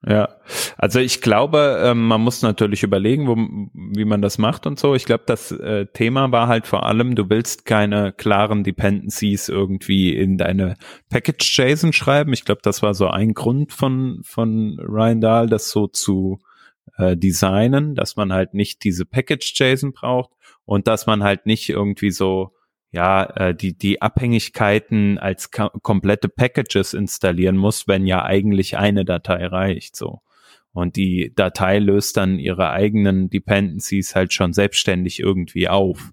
[0.03, 0.29] Ja,
[0.77, 4.95] also ich glaube, ähm, man muss natürlich überlegen, wo, wie man das macht und so.
[4.95, 10.15] Ich glaube, das äh, Thema war halt vor allem, du willst keine klaren Dependencies irgendwie
[10.15, 10.75] in deine
[11.09, 12.33] Package JSON schreiben.
[12.33, 16.39] Ich glaube, das war so ein Grund von von Ryan Dahl, das so zu
[16.97, 20.31] äh, designen, dass man halt nicht diese Package JSON braucht
[20.65, 22.53] und dass man halt nicht irgendwie so
[22.91, 29.45] ja, äh, die, die Abhängigkeiten als komplette Packages installieren muss, wenn ja eigentlich eine Datei
[29.45, 30.21] reicht, so.
[30.73, 36.11] Und die Datei löst dann ihre eigenen Dependencies halt schon selbstständig irgendwie auf.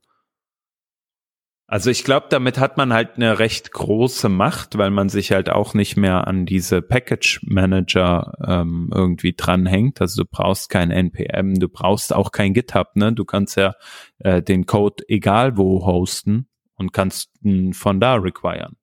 [1.71, 5.51] Also ich glaube, damit hat man halt eine recht große Macht, weil man sich halt
[5.51, 10.01] auch nicht mehr an diese Package Manager ähm, irgendwie dranhängt.
[10.01, 13.13] Also du brauchst kein NPM, du brauchst auch kein GitHub, ne?
[13.13, 13.75] Du kannst ja
[14.19, 17.31] äh, den Code egal wo hosten und kannst
[17.73, 18.77] von da requiren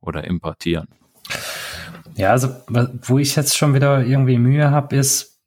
[0.00, 0.88] oder importieren.
[2.14, 2.54] Ja, also
[3.02, 5.42] wo ich jetzt schon wieder irgendwie Mühe habe, ist,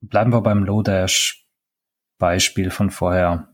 [0.00, 3.48] bleiben wir beim Lodash-Beispiel von vorher.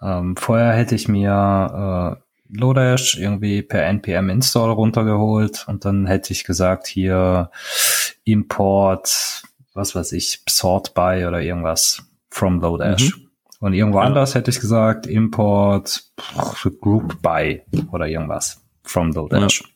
[0.00, 6.32] Ähm, vorher hätte ich mir äh, Lodash irgendwie per npm install runtergeholt und dann hätte
[6.32, 7.50] ich gesagt, hier
[8.24, 13.16] Import, was weiß ich, sort by oder irgendwas from Lodash.
[13.16, 13.23] Mhm.
[13.64, 14.04] Und irgendwo ja.
[14.04, 16.04] anders hätte ich gesagt, Import
[16.82, 19.62] Group by oder irgendwas from Lodash.
[19.62, 19.68] Ja.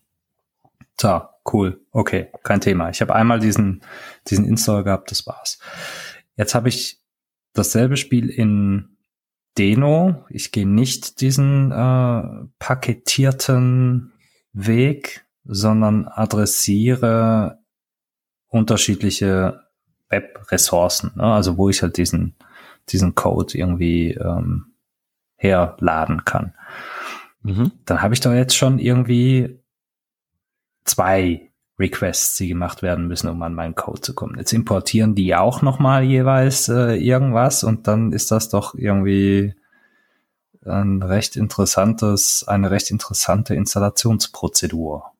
[1.01, 1.22] So,
[1.55, 1.81] cool.
[1.92, 2.90] Okay, kein Thema.
[2.90, 3.81] Ich habe einmal diesen,
[4.27, 5.59] diesen Install gehabt, das war's.
[6.37, 7.01] Jetzt habe ich
[7.55, 8.98] dasselbe Spiel in
[9.57, 10.27] Deno.
[10.29, 12.22] Ich gehe nicht diesen äh,
[12.59, 14.12] paketierten
[14.53, 17.61] Weg, sondern adressiere
[18.48, 19.62] unterschiedliche
[20.11, 21.12] Web-Ressourcen.
[21.16, 21.24] Ne?
[21.24, 22.35] Also wo ich halt diesen
[22.92, 24.72] diesen Code irgendwie ähm,
[25.37, 26.55] herladen kann.
[27.42, 27.72] Mhm.
[27.85, 29.61] Dann habe ich doch jetzt schon irgendwie
[30.85, 34.37] zwei Requests, die gemacht werden müssen, um an meinen Code zu kommen.
[34.37, 39.55] Jetzt importieren die auch nochmal jeweils äh, irgendwas und dann ist das doch irgendwie
[40.64, 45.12] ein recht interessantes, eine recht interessante Installationsprozedur.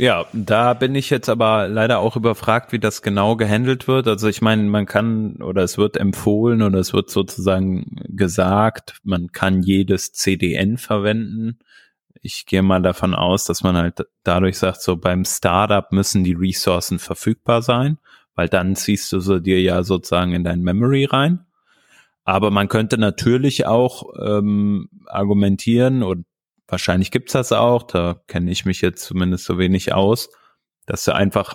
[0.00, 4.06] Ja, da bin ich jetzt aber leider auch überfragt, wie das genau gehandelt wird.
[4.06, 9.32] Also ich meine, man kann oder es wird empfohlen oder es wird sozusagen gesagt, man
[9.32, 11.58] kann jedes CDN verwenden.
[12.22, 16.34] Ich gehe mal davon aus, dass man halt dadurch sagt, so beim Startup müssen die
[16.38, 17.98] Ressourcen verfügbar sein,
[18.36, 21.44] weil dann ziehst du so dir ja sozusagen in dein Memory rein.
[22.22, 26.24] Aber man könnte natürlich auch ähm, argumentieren und
[26.68, 30.30] wahrscheinlich gibt's das auch, da kenne ich mich jetzt zumindest so wenig aus,
[30.86, 31.54] dass du einfach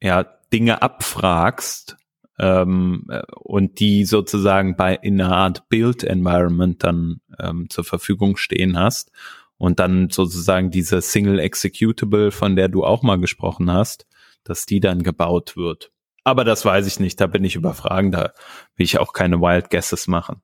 [0.00, 1.96] ja Dinge abfragst
[2.38, 8.78] ähm, und die sozusagen bei in einer Art Build Environment dann ähm, zur Verfügung stehen
[8.78, 9.12] hast
[9.58, 14.06] und dann sozusagen diese Single Executable, von der du auch mal gesprochen hast,
[14.44, 15.90] dass die dann gebaut wird.
[16.24, 18.32] Aber das weiß ich nicht, da bin ich überfragen, da
[18.74, 20.42] will ich auch keine Wild Guesses machen.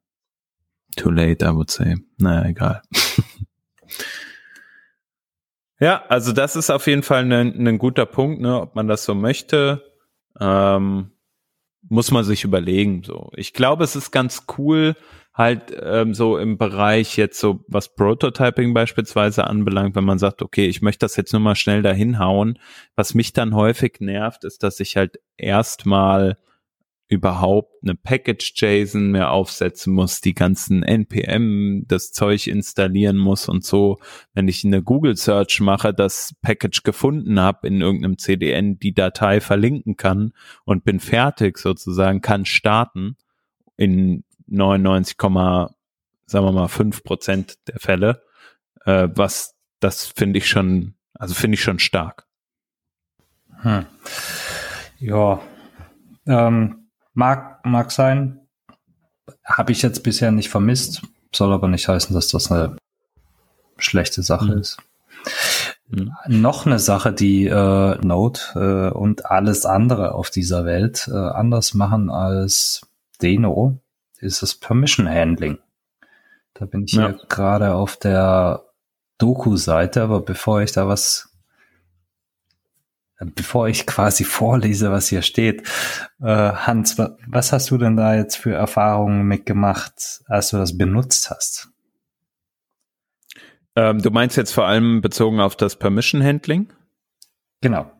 [0.96, 1.96] Too late, I would say.
[2.18, 2.82] Naja, egal.
[5.80, 9.04] Ja, also das ist auf jeden Fall ein, ein guter Punkt, ne, ob man das
[9.04, 9.82] so möchte.
[10.38, 11.10] Ähm,
[11.88, 13.02] muss man sich überlegen.
[13.04, 14.94] So, ich glaube, es ist ganz cool,
[15.34, 20.66] halt ähm, so im Bereich jetzt so was Prototyping beispielsweise anbelangt, wenn man sagt, okay,
[20.66, 22.58] ich möchte das jetzt nur mal schnell dahin hauen.
[22.94, 26.38] Was mich dann häufig nervt, ist, dass ich halt erstmal
[27.12, 33.98] überhaupt eine Package-JSON mehr aufsetzen muss, die ganzen NPM, das Zeug installieren muss und so.
[34.32, 39.98] Wenn ich eine Google-Search mache, das Package gefunden habe in irgendeinem CDN, die Datei verlinken
[39.98, 40.32] kann
[40.64, 43.18] und bin fertig sozusagen, kann starten
[43.76, 48.22] in 99, sagen wir mal 5 Prozent der Fälle,
[48.86, 52.26] äh, was das finde ich schon, also finde ich schon stark.
[53.60, 53.84] Hm.
[54.98, 55.42] Ja,
[56.26, 56.81] ähm,
[57.14, 58.40] Mag, mag sein.
[59.44, 61.02] Habe ich jetzt bisher nicht vermisst.
[61.34, 62.76] Soll aber nicht heißen, dass das eine
[63.76, 64.58] schlechte Sache mhm.
[64.58, 64.78] ist.
[65.88, 66.12] Mhm.
[66.28, 71.74] Noch eine Sache, die äh, Node äh, und alles andere auf dieser Welt äh, anders
[71.74, 72.82] machen als
[73.20, 73.78] Deno,
[74.18, 75.58] ist das Permission Handling.
[76.54, 77.08] Da bin ich ja.
[77.08, 78.64] hier gerade auf der
[79.18, 81.31] Doku-Seite, aber bevor ich da was
[83.24, 85.62] bevor ich quasi vorlese, was hier steht,
[86.20, 91.30] äh, Hans, was hast du denn da jetzt für Erfahrungen mitgemacht, als du das benutzt
[91.30, 91.70] hast?
[93.74, 96.72] Ähm, du meinst jetzt vor allem bezogen auf das Permission Handling?
[97.60, 97.90] Genau.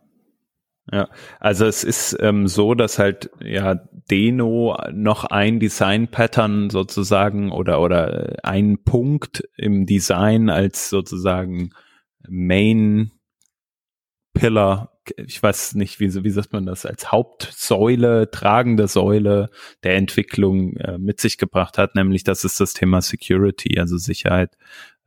[0.90, 1.08] Ja,
[1.38, 3.76] also es ist ähm, so, dass halt ja
[4.10, 11.70] Deno noch ein Design-Pattern sozusagen oder oder ein Punkt im Design als sozusagen
[12.28, 13.12] Main
[14.34, 19.50] Pillar, ich weiß nicht, wie, wie sagt man das, als Hauptsäule, tragende Säule
[19.82, 24.56] der Entwicklung äh, mit sich gebracht hat, nämlich das ist das Thema Security, also Sicherheit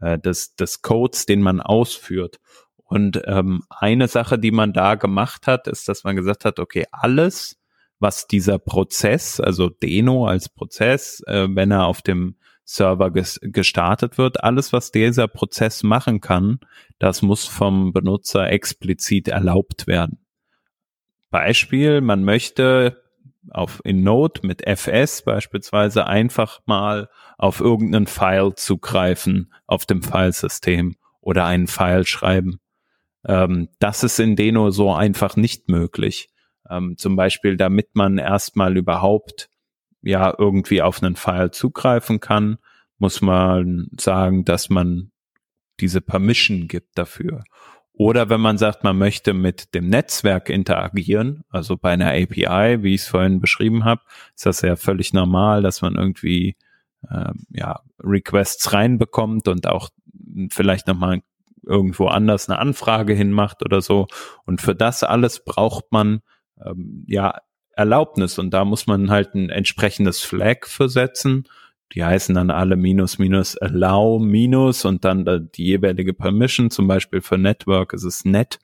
[0.01, 2.39] äh, des, des Codes, den man ausführt.
[2.83, 6.85] Und ähm, eine Sache, die man da gemacht hat, ist, dass man gesagt hat, okay,
[6.91, 7.57] alles,
[7.99, 14.17] was dieser Prozess, also Deno als Prozess, äh, wenn er auf dem Server ges gestartet
[14.17, 16.59] wird, alles, was dieser Prozess machen kann,
[16.99, 20.25] das muss vom Benutzer explizit erlaubt werden.
[21.29, 23.03] Beispiel, man möchte
[23.51, 30.95] auf in Node mit FS beispielsweise einfach mal auf irgendeinen File zugreifen auf dem Filesystem
[31.21, 32.59] oder einen File schreiben.
[33.27, 36.29] Ähm, das ist in Deno so einfach nicht möglich.
[36.69, 39.49] Ähm, zum Beispiel, damit man erstmal überhaupt
[40.11, 42.57] ja irgendwie auf einen File zugreifen kann,
[42.97, 45.11] muss man sagen, dass man
[45.79, 47.43] diese Permission gibt dafür.
[47.97, 52.93] Oder wenn man sagt, man möchte mit dem Netzwerk interagieren, also bei einer API, wie
[52.93, 54.01] ich es vorhin beschrieben habe,
[54.35, 56.57] ist das ja völlig normal, dass man irgendwie
[57.09, 59.89] äh, ja, Requests reinbekommt und auch
[60.51, 61.21] vielleicht nochmal
[61.63, 64.07] irgendwo anders eine Anfrage hinmacht oder so.
[64.45, 66.19] Und für das alles braucht man
[66.63, 67.39] ähm, ja
[67.75, 71.47] Erlaubnis und da muss man halt ein entsprechendes Flag für setzen.
[71.93, 77.21] Die heißen dann alle minus minus allow minus und dann die jeweilige Permission, zum Beispiel
[77.21, 78.59] für Network ist es net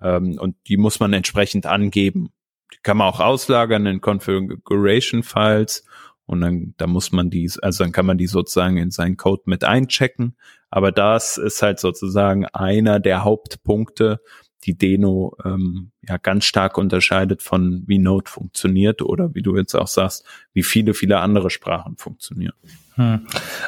[0.00, 2.30] ähm, und die muss man entsprechend angeben.
[2.72, 5.84] Die kann man auch auslagern in Configuration Files
[6.26, 9.44] und dann, da muss man die, also dann kann man die sozusagen in seinen Code
[9.46, 10.36] mit einchecken.
[10.68, 14.20] Aber das ist halt sozusagen einer der Hauptpunkte,
[14.64, 19.74] die Deno ähm, ja ganz stark unterscheidet von wie Node funktioniert oder wie du jetzt
[19.74, 22.54] auch sagst, wie viele, viele andere Sprachen funktionieren.
[22.94, 23.26] Hm.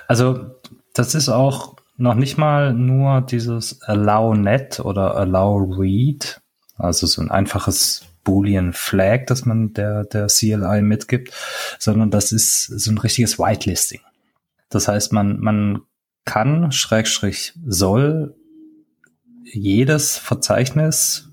[0.08, 0.50] Also
[0.94, 6.40] das ist auch noch nicht mal nur dieses Allow Net oder Allow Read,
[6.76, 11.32] also so ein einfaches Boolean Flag, das man der, der CLI mitgibt,
[11.78, 14.00] sondern das ist so ein richtiges Whitelisting.
[14.68, 15.82] Das heißt, man, man
[16.24, 18.34] kann, Schrägstrich soll,
[19.44, 21.30] jedes Verzeichnis,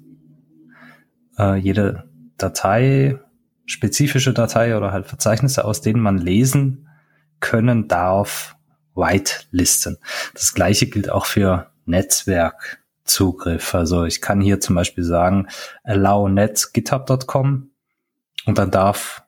[1.38, 3.20] äh, jede Datei,
[3.66, 6.88] spezifische Datei oder halt Verzeichnisse, aus denen man lesen
[7.40, 8.56] können darf,
[8.96, 9.98] whitelisten.
[10.34, 13.74] Das gleiche gilt auch für Netzwerk Zugriff.
[13.74, 15.48] Also ich kann hier zum Beispiel sagen,
[15.84, 17.70] allow net github.com
[18.46, 19.24] und dann darf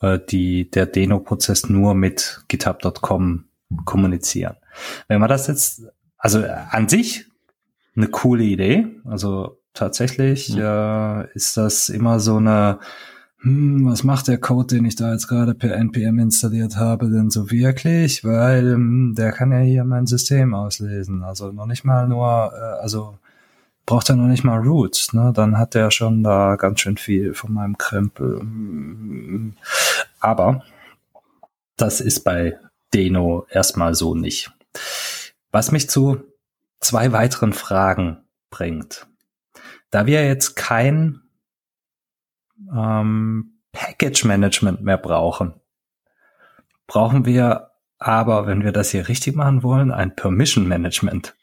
[0.00, 3.44] äh, die, der Deno-Prozess nur mit github.com
[3.84, 4.56] kommunizieren.
[5.08, 5.82] Wenn man das jetzt,
[6.16, 7.25] also an sich
[7.96, 10.60] eine coole Idee, also tatsächlich mhm.
[10.60, 12.78] äh, ist das immer so eine
[13.46, 17.30] hm, was macht der Code, den ich da jetzt gerade per npm installiert habe, denn
[17.30, 18.24] so wirklich?
[18.24, 21.22] Weil hm, der kann ja hier mein System auslesen.
[21.22, 23.18] Also noch nicht mal nur, äh, also
[23.84, 25.32] braucht er noch nicht mal Roots, ne?
[25.34, 28.42] Dann hat er schon da ganz schön viel von meinem Krempel.
[30.18, 30.64] Aber
[31.76, 32.58] das ist bei
[32.92, 34.50] Deno erstmal so nicht.
[35.52, 36.22] Was mich zu
[36.86, 39.06] zwei weiteren Fragen bringt.
[39.90, 41.20] Da wir jetzt kein
[42.72, 45.54] ähm, Package Management mehr brauchen.
[46.86, 51.34] Brauchen wir aber, wenn wir das hier richtig machen wollen, ein Permission Management.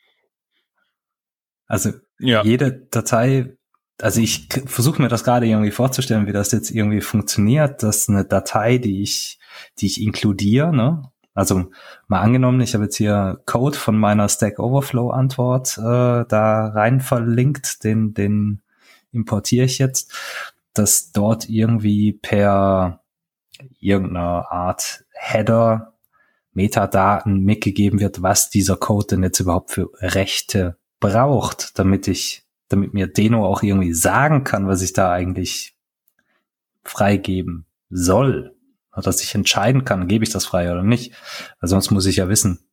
[1.68, 2.44] Also ja.
[2.44, 3.58] jede Datei,
[4.00, 8.24] also ich versuche mir das gerade irgendwie vorzustellen, wie das jetzt irgendwie funktioniert, dass eine
[8.24, 9.40] Datei, die ich,
[9.80, 11.13] die ich inkludiere, ne?
[11.34, 11.72] Also
[12.08, 15.82] mal angenommen, ich habe jetzt hier Code von meiner Stack Overflow Antwort äh,
[16.28, 18.62] da rein verlinkt, den, den
[19.12, 20.12] importiere ich jetzt
[20.74, 23.04] dass dort irgendwie per
[23.80, 25.94] irgendeiner Art Header
[26.54, 32.94] Metadaten mitgegeben wird, was dieser Code denn jetzt überhaupt für Rechte braucht, damit ich, damit
[32.94, 35.76] mir Deno auch irgendwie sagen kann, was ich da eigentlich
[36.84, 38.56] freigeben soll.
[38.96, 41.14] Dass ich entscheiden kann, gebe ich das frei oder nicht.
[41.60, 42.68] Weil sonst muss ich ja wissen,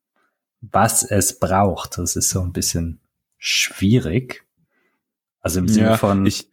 [0.60, 1.98] was es braucht.
[1.98, 3.00] Das ist so ein bisschen
[3.38, 4.44] schwierig.
[5.40, 6.50] Also im Sinne ja, von, ich,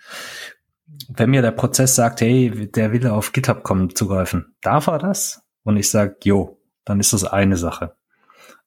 [1.09, 5.41] wenn mir der Prozess sagt, hey, der will auf GitHub kommen zugreifen, darf er das?
[5.63, 7.97] Und ich sage, jo, dann ist das eine Sache.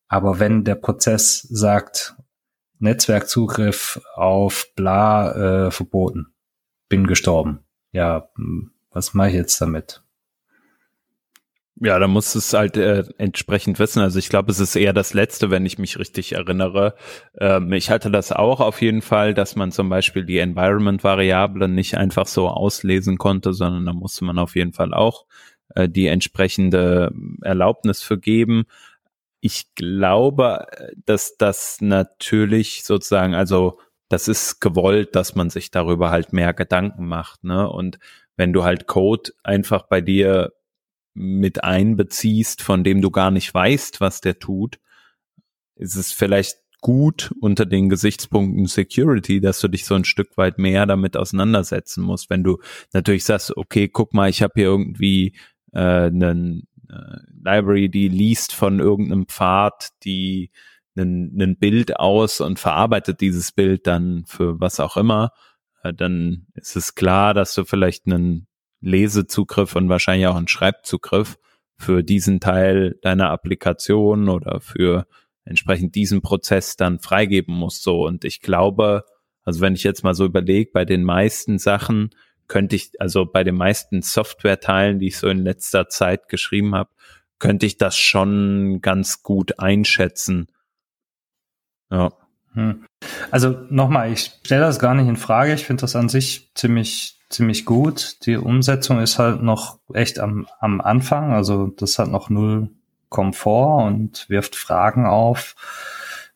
[0.09, 2.17] Aber wenn der Prozess sagt,
[2.79, 6.35] Netzwerkzugriff auf bla äh, verboten,
[6.89, 7.61] bin gestorben,
[7.93, 10.03] ja, hm, was mache ich jetzt damit?
[11.83, 14.01] Ja, da muss es halt äh, entsprechend wissen.
[14.01, 16.95] Also ich glaube, es ist eher das Letzte, wenn ich mich richtig erinnere.
[17.39, 21.97] Ähm, ich hatte das auch auf jeden Fall, dass man zum Beispiel die Environment-Variablen nicht
[21.97, 25.25] einfach so auslesen konnte, sondern da musste man auf jeden Fall auch
[25.75, 28.65] äh, die entsprechende Erlaubnis für geben.
[29.41, 30.67] Ich glaube,
[31.07, 33.79] dass das natürlich sozusagen, also
[34.11, 37.71] das ist gewollt, dass man sich darüber halt mehr Gedanken macht, ne?
[37.71, 37.99] Und
[38.37, 40.53] wenn du halt Code einfach bei dir
[41.21, 44.79] mit einbeziehst, von dem du gar nicht weißt, was der tut,
[45.77, 50.59] ist es vielleicht gut unter den Gesichtspunkten Security, dass du dich so ein Stück weit
[50.59, 52.31] mehr damit auseinandersetzen musst.
[52.31, 52.59] Wenn du
[52.95, 55.37] natürlich sagst, okay, guck mal, ich habe hier irgendwie
[55.73, 60.51] äh, einen äh, Library, die liest von irgendeinem Pfad, die
[60.97, 65.33] ein Bild aus und verarbeitet dieses Bild dann für was auch immer,
[65.83, 68.47] äh, dann ist es klar, dass du vielleicht einen
[68.81, 71.39] Lesezugriff und wahrscheinlich auch einen Schreibzugriff
[71.77, 75.07] für diesen Teil deiner Applikation oder für
[75.45, 77.83] entsprechend diesen Prozess dann freigeben musst.
[77.83, 79.05] So und ich glaube,
[79.43, 82.11] also wenn ich jetzt mal so überlege, bei den meisten Sachen
[82.47, 86.91] könnte ich, also bei den meisten Software-Teilen, die ich so in letzter Zeit geschrieben habe,
[87.39, 90.49] könnte ich das schon ganz gut einschätzen.
[91.91, 92.13] Ja.
[92.55, 92.85] Hm.
[93.31, 95.55] Also nochmal, ich stelle das gar nicht in Frage.
[95.55, 98.27] Ich finde das an sich ziemlich ziemlich gut.
[98.27, 101.33] Die Umsetzung ist halt noch echt am, am Anfang.
[101.33, 102.69] Also das hat noch null
[103.09, 105.55] Komfort und wirft Fragen auf,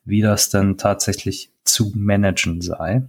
[0.03, 3.03] wie das denn tatsächlich zu managen sei.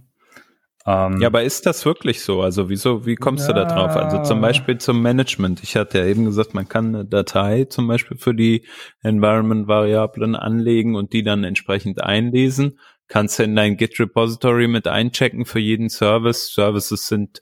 [0.85, 2.41] Ähm, ja, aber ist das wirklich so?
[2.41, 3.97] Also wieso, wie kommst ja, du da drauf?
[3.97, 5.61] Also zum Beispiel zum Management.
[5.63, 8.65] Ich hatte ja eben gesagt, man kann eine Datei zum Beispiel für die
[9.03, 12.79] Environment-Variablen anlegen und die dann entsprechend einlesen.
[13.07, 16.53] Kannst du in dein Git-Repository mit einchecken für jeden Service.
[16.53, 17.41] Services sind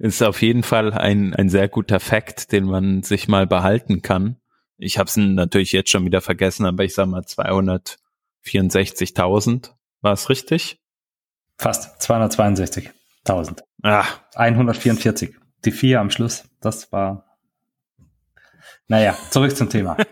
[0.00, 4.40] ist auf jeden Fall ein, ein sehr guter Fakt, den man sich mal behalten kann
[4.80, 9.70] ich habe es natürlich jetzt schon wieder vergessen, aber ich sag mal 264.000.
[10.00, 10.80] War es richtig?
[11.58, 13.60] Fast 262.000.
[13.82, 14.06] Ah.
[14.34, 15.36] 144.
[15.66, 16.44] Die vier am Schluss.
[16.60, 17.36] Das war.
[18.88, 19.96] Naja, zurück zum Thema.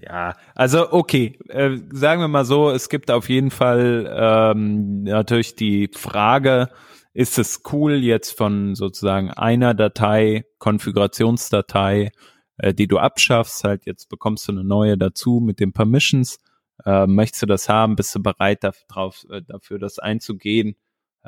[0.00, 5.56] Ja, also okay, äh, sagen wir mal so, es gibt auf jeden Fall ähm, natürlich
[5.56, 6.70] die Frage,
[7.12, 12.12] ist es cool jetzt von sozusagen einer Datei, Konfigurationsdatei,
[12.58, 16.38] äh, die du abschaffst, halt jetzt bekommst du eine neue dazu mit den Permissions.
[16.84, 17.96] Äh, möchtest du das haben?
[17.96, 20.76] Bist du bereit darauf, äh, dafür das einzugehen?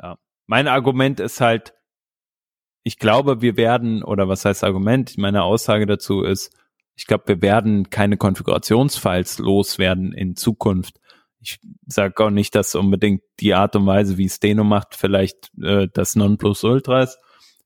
[0.01, 0.17] Ja.
[0.47, 1.73] Mein Argument ist halt,
[2.83, 5.17] ich glaube, wir werden, oder was heißt Argument?
[5.17, 6.55] Meine Aussage dazu ist,
[6.95, 11.00] ich glaube, wir werden keine Konfigurationsfiles loswerden in Zukunft.
[11.41, 15.87] Ich sage auch nicht, dass unbedingt die Art und Weise, wie Steno macht, vielleicht äh,
[15.91, 17.17] das Nonplusultra ist.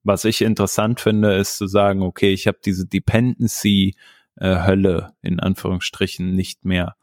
[0.04, 6.32] Was ich interessant finde, ist zu sagen, okay, ich habe diese Dependency-Hölle äh, in Anführungsstrichen
[6.32, 6.96] nicht mehr.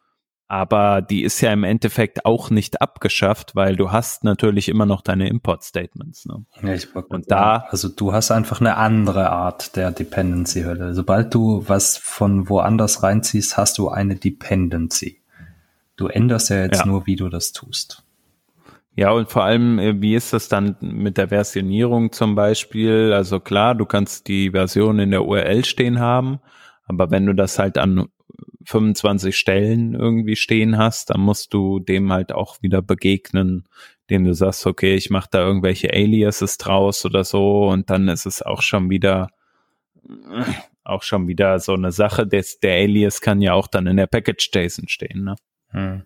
[0.53, 5.01] aber die ist ja im Endeffekt auch nicht abgeschafft, weil du hast natürlich immer noch
[5.01, 6.27] deine Import-Statements.
[6.27, 6.45] Ne?
[6.63, 10.93] Ja, ich Und da, also du hast einfach eine andere Art der Dependency-Hölle.
[10.93, 15.22] Sobald du was von woanders reinziehst, hast du eine Dependency.
[16.03, 16.87] Du änderst ja jetzt ja.
[16.87, 18.03] nur, wie du das tust.
[18.97, 23.13] Ja, und vor allem, äh, wie ist das dann mit der Versionierung zum Beispiel?
[23.13, 26.41] Also klar, du kannst die Version in der URL stehen haben,
[26.87, 28.09] aber wenn du das halt an
[28.65, 33.69] 25 Stellen irgendwie stehen hast, dann musst du dem halt auch wieder begegnen,
[34.11, 38.27] dem du sagst, okay, ich mache da irgendwelche Aliases draus oder so und dann ist
[38.27, 39.29] es auch schon wieder
[40.85, 44.07] auch schon wieder so eine Sache, des, der Alias kann ja auch dann in der
[44.09, 45.25] Package JSON stehen.
[45.25, 45.37] Ne?
[45.73, 46.03] Hm.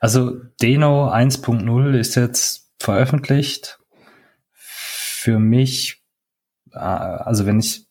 [0.00, 3.78] Also Deno 1.0 ist jetzt veröffentlicht.
[4.52, 6.02] Für mich,
[6.72, 7.86] äh, also wenn ich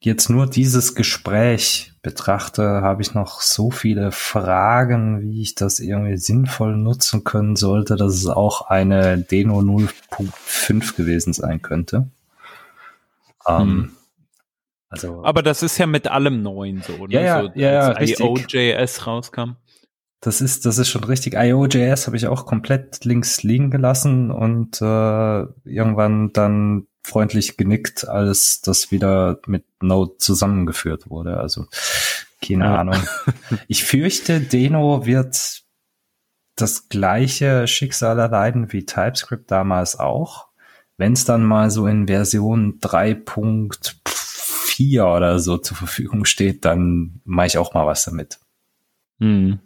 [0.00, 6.16] jetzt nur dieses Gespräch betrachte, habe ich noch so viele Fragen, wie ich das irgendwie
[6.18, 12.08] sinnvoll nutzen können sollte, dass es auch eine Deno 0.5 gewesen sein könnte.
[13.48, 13.96] Ähm, hm.
[14.88, 17.14] also, Aber das ist ja mit allem Neuen so, ne?
[17.14, 19.56] Ja, ja, so, ja, ja als IOJS rauskam.
[20.26, 21.34] Das ist, das ist schon richtig.
[21.34, 28.60] IOJS habe ich auch komplett links liegen gelassen und äh, irgendwann dann freundlich genickt, als
[28.60, 31.38] das wieder mit Node zusammengeführt wurde.
[31.38, 31.66] Also
[32.44, 32.78] keine ja.
[32.78, 32.96] Ahnung.
[33.68, 35.62] Ich fürchte, Deno wird
[36.56, 40.48] das gleiche Schicksal erleiden wie TypeScript damals auch.
[40.96, 47.46] Wenn es dann mal so in Version 3.4 oder so zur Verfügung steht, dann mache
[47.46, 48.40] ich auch mal was damit.
[49.20, 49.60] Hm.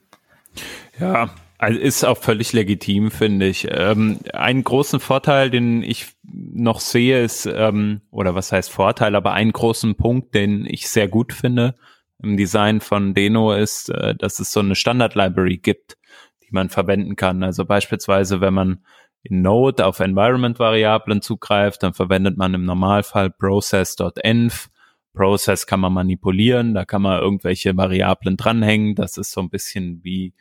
[0.98, 3.68] Ja, also ist auch völlig legitim, finde ich.
[3.70, 9.34] Ähm, einen großen Vorteil, den ich noch sehe, ist, ähm, oder was heißt Vorteil, aber
[9.34, 11.74] einen großen Punkt, den ich sehr gut finde
[12.22, 15.98] im Design von Deno ist, äh, dass es so eine Standard-Library gibt,
[16.42, 17.42] die man verwenden kann.
[17.42, 18.84] Also beispielsweise, wenn man
[19.22, 24.68] in Node auf Environment-Variablen zugreift, dann verwendet man im Normalfall process.env.
[25.12, 28.94] Process kann man manipulieren, da kann man irgendwelche Variablen dranhängen.
[28.94, 30.34] Das ist so ein bisschen wie,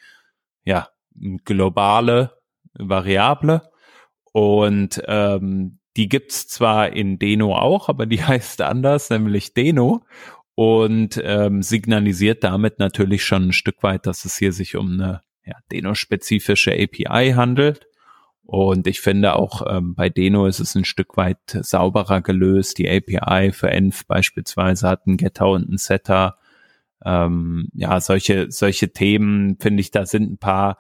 [0.64, 0.90] ja,
[1.46, 2.38] globale
[2.74, 3.70] Variable
[4.32, 10.04] und ähm, die gibt's zwar in Deno auch, aber die heißt anders, nämlich Deno
[10.56, 15.22] und ähm, signalisiert damit natürlich schon ein Stück weit, dass es hier sich um eine
[15.46, 17.89] ja, Deno-spezifische API handelt.
[18.50, 22.80] Und ich finde auch ähm, bei Deno ist es ein Stück weit sauberer gelöst.
[22.80, 26.40] Die API für Env beispielsweise hat einen Getter und einen Setter.
[27.06, 30.80] Ähm, ja, solche, solche Themen finde ich, da sind ein paar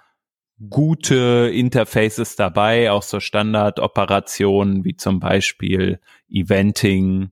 [0.67, 7.29] gute Interfaces dabei, auch so Standardoperationen wie zum Beispiel Eventing,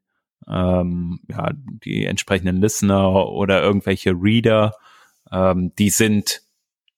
[0.47, 4.75] ähm, ja, die entsprechenden Listener oder irgendwelche Reader,
[5.31, 6.43] ähm, die sind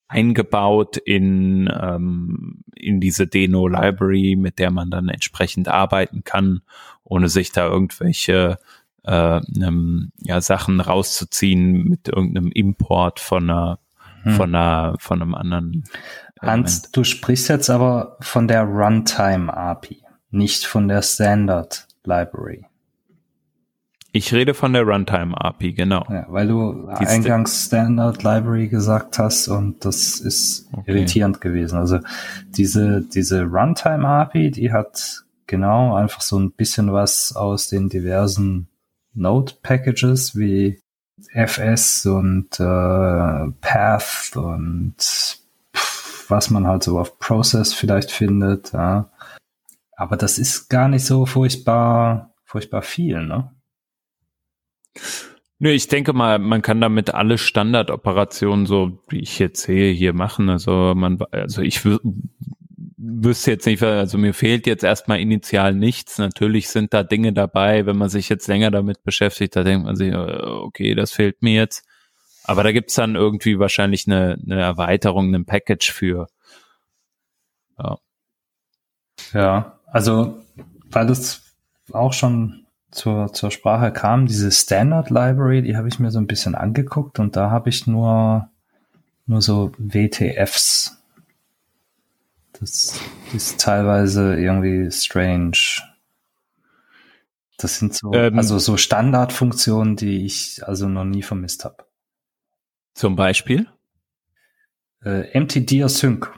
[0.09, 6.61] eingebaut in, ähm, in diese Deno Library, mit der man dann entsprechend arbeiten kann,
[7.03, 8.57] ohne sich da irgendwelche
[9.03, 13.79] äh, ähm, ja, Sachen rauszuziehen mit irgendeinem Import von einer
[14.23, 14.33] hm.
[14.33, 15.83] von einer, von einem anderen.
[16.41, 22.65] Hans, du sprichst jetzt aber von der Runtime API, nicht von der Standard Library.
[24.11, 26.03] Ich rede von der Runtime API, genau.
[26.09, 30.91] Ja, weil du Die eingangs Standard Library gesagt hast und das ist okay.
[30.91, 31.77] irritierend gewesen.
[31.77, 31.99] Also
[32.47, 38.67] diese, diese Runtime API, die hat genau einfach so ein bisschen was aus den diversen
[39.13, 40.81] Node Packages wie
[41.33, 44.95] FS und äh, Path und
[45.75, 48.73] pff, was man halt so auf Process vielleicht findet.
[48.73, 49.11] Ja.
[49.95, 53.51] Aber das ist gar nicht so furchtbar, furchtbar viel, ne?
[55.61, 60.13] Nö, ich denke mal, man kann damit alle Standardoperationen, so wie ich jetzt sehe, hier
[60.13, 60.49] machen.
[60.49, 61.81] Also man, also ich
[62.97, 66.17] wüsste jetzt nicht, also mir fehlt jetzt erstmal initial nichts.
[66.17, 69.97] Natürlich sind da Dinge dabei, wenn man sich jetzt länger damit beschäftigt, da denkt man
[69.97, 71.85] sich, äh, okay, das fehlt mir jetzt.
[72.45, 76.27] Aber da gibt's dann irgendwie wahrscheinlich eine, eine Erweiterung, ein Package für.
[77.77, 77.97] Ja.
[79.33, 80.41] ja, also
[80.89, 81.41] weil das
[81.91, 86.27] auch schon zur, zur Sprache kam, diese Standard Library, die habe ich mir so ein
[86.27, 88.49] bisschen angeguckt und da habe ich nur,
[89.25, 90.99] nur so WTFs
[92.59, 92.99] das
[93.33, 95.57] ist teilweise irgendwie strange.
[97.57, 101.85] Das sind so, ähm, also so Standardfunktionen, die ich also noch nie vermisst habe.
[102.93, 103.67] Zum Beispiel?
[105.03, 106.29] Äh, mtdirsync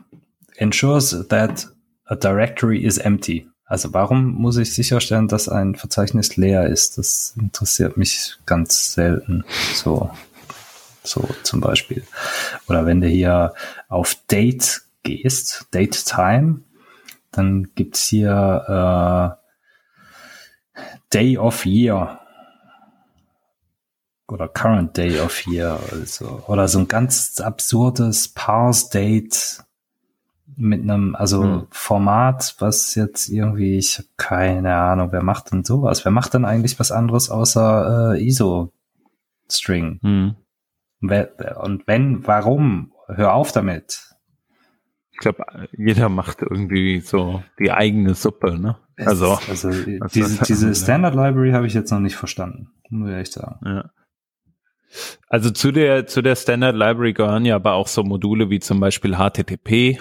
[0.56, 1.70] ensures that
[2.06, 3.48] a directory is empty.
[3.72, 6.98] Also warum muss ich sicherstellen, dass ein Verzeichnis leer ist?
[6.98, 9.46] Das interessiert mich ganz selten.
[9.74, 10.12] So,
[11.06, 12.04] so zum Beispiel.
[12.68, 13.54] oder wenn du hier
[13.88, 16.60] auf Date gehst, Date Time,
[17.32, 19.38] dann gibt's hier
[20.76, 22.20] äh, Day of Year
[24.28, 29.64] oder Current Day of Year also, oder so ein ganz absurdes Parse Date
[30.56, 31.68] mit einem, also hm.
[31.70, 36.06] Format, was jetzt irgendwie, ich habe keine Ahnung, wer macht denn sowas?
[36.06, 40.00] Wer macht denn eigentlich was anderes außer äh, ISO-String?
[40.02, 40.36] Hm.
[41.02, 42.92] Und wenn, warum?
[43.08, 44.16] Hör auf damit.
[45.12, 45.44] Ich glaube,
[45.78, 48.78] jeder macht irgendwie so die eigene Suppe, ne?
[48.98, 49.70] Also, also
[50.14, 53.60] diese, diese Standard Library habe ich jetzt noch nicht verstanden, muss ich echt sagen.
[53.66, 53.92] Ja.
[55.28, 58.80] Also zu der, zu der Standard Library gehören ja aber auch so Module wie zum
[58.80, 60.00] Beispiel HTTP,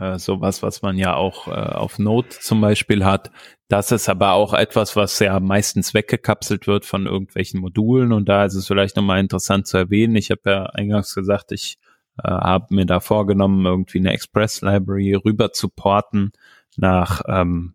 [0.00, 3.30] äh, sowas, was man ja auch äh, auf Node zum Beispiel hat.
[3.68, 8.44] Das ist aber auch etwas, was ja meistens weggekapselt wird von irgendwelchen Modulen und da
[8.44, 10.16] ist es vielleicht nochmal interessant zu erwähnen.
[10.16, 11.78] Ich habe ja eingangs gesagt, ich
[12.22, 16.32] äh, habe mir da vorgenommen, irgendwie eine Express Library rüber zu porten
[16.76, 17.74] nach, ähm,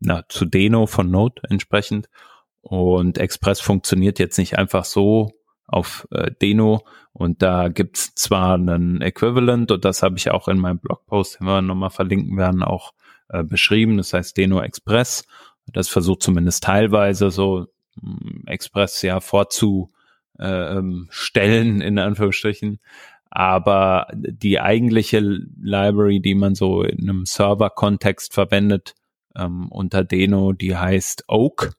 [0.00, 2.08] na, zu Deno von Node entsprechend.
[2.60, 5.30] Und Express funktioniert jetzt nicht einfach so
[5.66, 10.58] auf äh, Deno und da gibt's zwar einen Equivalent und das habe ich auch in
[10.58, 12.92] meinem Blogpost, den wir nochmal verlinken werden, auch
[13.28, 13.96] äh, beschrieben.
[13.96, 15.24] Das heißt Deno Express.
[15.72, 17.66] Das versucht zumindest teilweise so
[18.00, 19.90] mh, hm, Express ja vorzustellen,
[21.80, 22.80] äh, in Anführungsstrichen.
[23.30, 28.94] Aber die eigentliche Library, die man so in einem Server-Kontext verwendet,
[29.34, 31.74] ähm, unter Deno, die heißt Oak.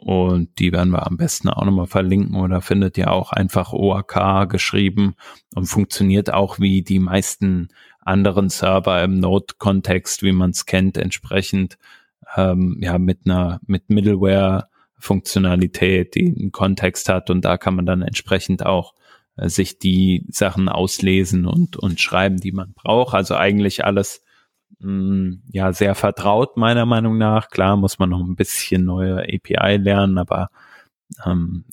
[0.00, 4.48] Und die werden wir am besten auch nochmal verlinken oder findet ihr auch einfach OAK
[4.48, 5.14] geschrieben
[5.54, 7.68] und funktioniert auch wie die meisten
[8.00, 11.76] anderen Server im Node-Kontext, wie man es kennt, entsprechend
[12.34, 18.00] ähm, ja mit einer mit Middleware-Funktionalität, die einen Kontext hat und da kann man dann
[18.00, 18.94] entsprechend auch
[19.36, 23.14] äh, sich die Sachen auslesen und und schreiben, die man braucht.
[23.14, 24.24] Also eigentlich alles
[24.78, 27.48] Mm, ja sehr vertraut meiner Meinung nach.
[27.48, 30.50] Klar muss man noch ein bisschen neue API lernen, aber
[31.26, 31.64] ähm,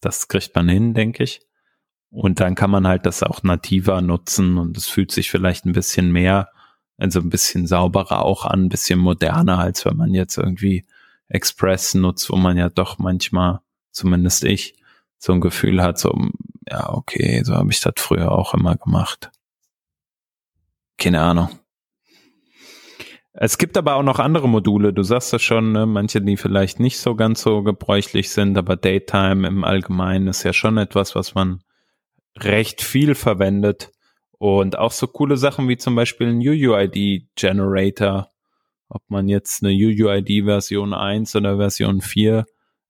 [0.00, 1.40] das kriegt man hin, denke ich.
[2.10, 5.72] Und dann kann man halt das auch nativer nutzen und es fühlt sich vielleicht ein
[5.72, 6.50] bisschen mehr,
[6.98, 10.86] also ein bisschen sauberer auch an, ein bisschen moderner, als wenn man jetzt irgendwie
[11.28, 13.60] Express nutzt, wo man ja doch manchmal,
[13.92, 14.74] zumindest ich,
[15.18, 16.12] so ein Gefühl hat, so,
[16.68, 19.30] ja, okay, so habe ich das früher auch immer gemacht.
[20.96, 21.59] Keine Ahnung.
[23.32, 25.86] Es gibt aber auch noch andere Module, du sagst das schon, ne?
[25.86, 30.52] manche, die vielleicht nicht so ganz so gebräuchlich sind, aber Daytime im Allgemeinen ist ja
[30.52, 31.62] schon etwas, was man
[32.36, 33.92] recht viel verwendet.
[34.38, 38.30] Und auch so coole Sachen wie zum Beispiel ein UUID-Generator,
[38.88, 42.46] ob man jetzt eine UUID Version 1 oder Version 4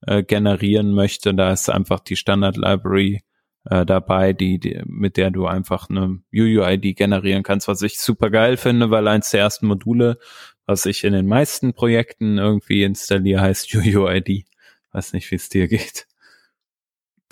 [0.07, 3.21] äh, generieren möchte, da ist einfach die Standard Library
[3.65, 8.29] äh, dabei, die, die, mit der du einfach eine UUID generieren kannst, was ich super
[8.29, 10.17] geil finde, weil eins der ersten Module,
[10.65, 14.45] was ich in den meisten Projekten irgendwie installiere, heißt UUID.
[14.91, 16.07] Weiß nicht, wie es dir geht.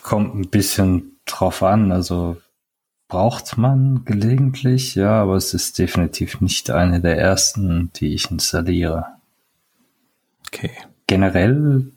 [0.02, 2.38] Kommt ein bisschen drauf an, also
[3.10, 9.08] braucht man gelegentlich, ja, aber es ist definitiv nicht eine der ersten, die ich installiere.
[10.48, 10.72] Okay.
[11.08, 11.92] Generell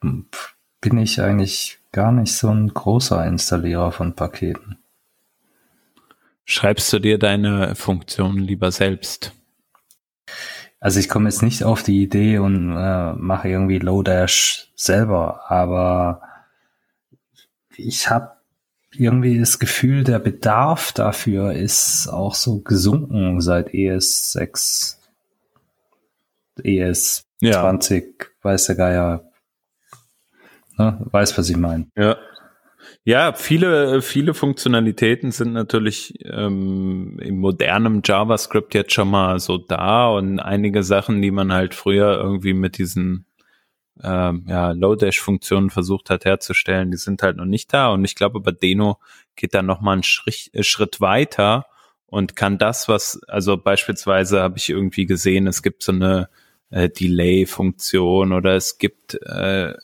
[0.00, 4.78] bin ich eigentlich gar nicht so ein großer Installierer von Paketen.
[6.44, 9.32] Schreibst du dir deine Funktion lieber selbst?
[10.80, 16.22] Also ich komme jetzt nicht auf die Idee und äh, mache irgendwie Lodash selber, aber
[17.76, 18.32] ich habe
[18.92, 24.96] irgendwie das Gefühl, der Bedarf dafür ist auch so gesunken seit ES6,
[26.58, 27.24] ES20,
[28.02, 28.26] ja.
[28.42, 29.29] weiß der Geier,
[30.80, 30.98] Ne?
[31.10, 31.88] Weiß, was ich meine.
[31.96, 32.16] Ja.
[33.04, 40.08] Ja, viele, viele Funktionalitäten sind natürlich ähm, im modernen JavaScript jetzt schon mal so da
[40.08, 43.26] und einige Sachen, die man halt früher irgendwie mit diesen
[44.02, 47.90] ähm, ja, Lodash-Funktionen versucht hat herzustellen, die sind halt noch nicht da.
[47.90, 48.98] Und ich glaube, bei Deno
[49.36, 51.66] geht dann noch mal einen Schritt, äh, Schritt weiter
[52.06, 56.28] und kann das, was, also beispielsweise habe ich irgendwie gesehen, es gibt so eine
[56.70, 59.74] äh, Delay-Funktion oder es gibt äh,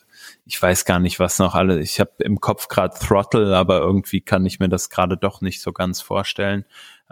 [0.47, 1.81] ich weiß gar nicht, was noch alle.
[1.81, 5.61] Ich habe im Kopf gerade Throttle, aber irgendwie kann ich mir das gerade doch nicht
[5.61, 6.63] so ganz vorstellen.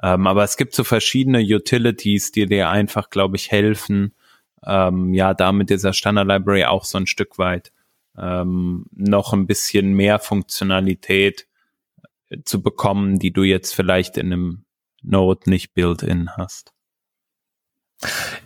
[0.02, 4.14] Ähm, aber es gibt so verschiedene Utilities, die dir einfach, glaube ich, helfen,
[4.66, 7.74] ähm, ja, da mit dieser Standard Library auch so ein Stück weit
[8.18, 11.46] ähm, noch ein bisschen mehr Funktionalität
[12.30, 14.66] äh, zu bekommen, die du jetzt vielleicht in einem
[15.02, 16.72] Node nicht built-in hast.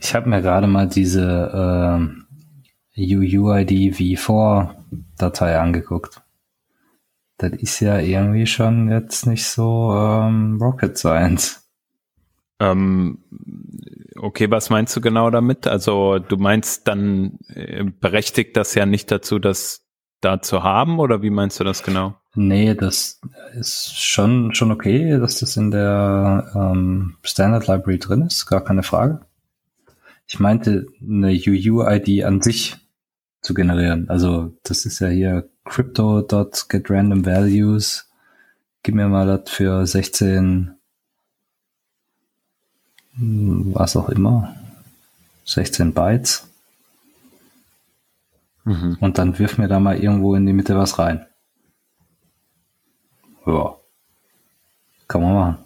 [0.02, 2.29] Ich habe mir gerade mal diese äh,
[3.00, 4.76] UUID v4
[5.18, 6.22] Datei angeguckt.
[7.38, 11.70] das ist ja irgendwie schon jetzt nicht so ähm, Rocket Science.
[12.60, 13.20] Ähm,
[14.18, 15.66] okay, was meinst du genau damit?
[15.66, 19.86] Also du meinst dann äh, berechtigt das ja nicht dazu, das
[20.22, 22.16] da zu haben oder wie meinst du das genau?
[22.36, 23.22] Nee, das
[23.54, 28.84] ist schon, schon okay, dass das in der ähm, Standard Library drin ist, gar keine
[28.84, 29.22] Frage.
[30.28, 32.78] Ich meinte eine UU-ID an sich
[33.42, 34.10] zu generieren.
[34.10, 38.10] Also das ist ja hier crypto.getRandomValues.
[38.84, 40.76] Gib mir mal das für 16
[43.20, 44.56] hm, was auch immer,
[45.46, 46.48] 16 Bytes.
[48.64, 48.98] Mhm.
[49.00, 51.26] Und dann wirf mir da mal irgendwo in die Mitte was rein.
[53.46, 53.76] Ja.
[55.08, 55.58] Kann man machen.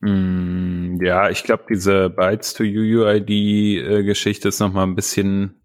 [0.00, 5.60] Mm, ja, ich glaube, diese Bytes to UUID-Geschichte ist noch mal ein bisschen,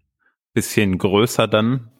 [0.52, 1.90] bisschen größer dann.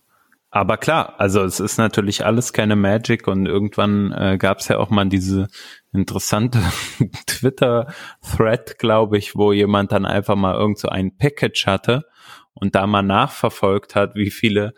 [0.50, 4.78] Aber klar, also es ist natürlich alles keine Magic und irgendwann äh, gab es ja
[4.78, 5.48] auch mal diese
[5.92, 6.60] interessante
[7.26, 12.04] Twitter-Thread, glaube ich, wo jemand dann einfach mal irgend so ein Package hatte
[12.54, 14.72] und da mal nachverfolgt hat, wie viele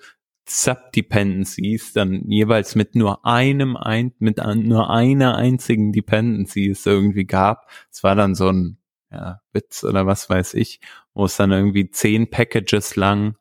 [0.50, 7.70] Subdependencies dann jeweils mit nur einem ein, mit nur einer einzigen Dependency es irgendwie gab.
[7.90, 8.78] Es war dann so ein
[9.10, 10.80] ja, Witz oder was weiß ich,
[11.14, 13.36] wo es dann irgendwie zehn Packages lang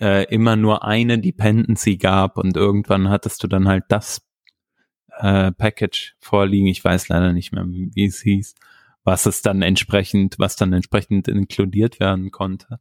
[0.00, 4.26] äh, immer nur eine Dependency gab und irgendwann hattest du dann halt das
[5.18, 6.66] äh, Package vorliegen.
[6.66, 8.54] Ich weiß leider nicht mehr, wie, wie es hieß,
[9.04, 12.78] was es dann entsprechend, was dann entsprechend inkludiert werden konnte.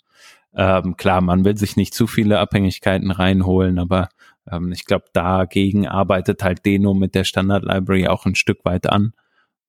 [0.56, 4.10] Ähm, klar, man will sich nicht zu viele Abhängigkeiten reinholen, aber
[4.50, 8.88] ähm, ich glaube, dagegen arbeitet halt Deno mit der Standard Library auch ein Stück weit
[8.88, 9.14] an,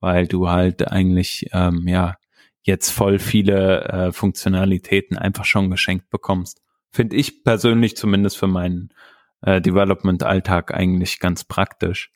[0.01, 2.16] weil du halt eigentlich ähm, ja
[2.62, 6.62] jetzt voll viele äh, Funktionalitäten einfach schon geschenkt bekommst.
[6.91, 8.91] Finde ich persönlich zumindest für meinen
[9.41, 12.12] äh, Development-Alltag eigentlich ganz praktisch.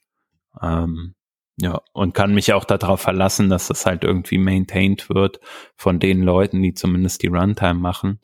[0.62, 1.15] Ähm,
[1.58, 5.40] ja, und kann mich auch darauf verlassen, dass das halt irgendwie maintained wird
[5.74, 8.20] von den Leuten, die zumindest die Runtime machen.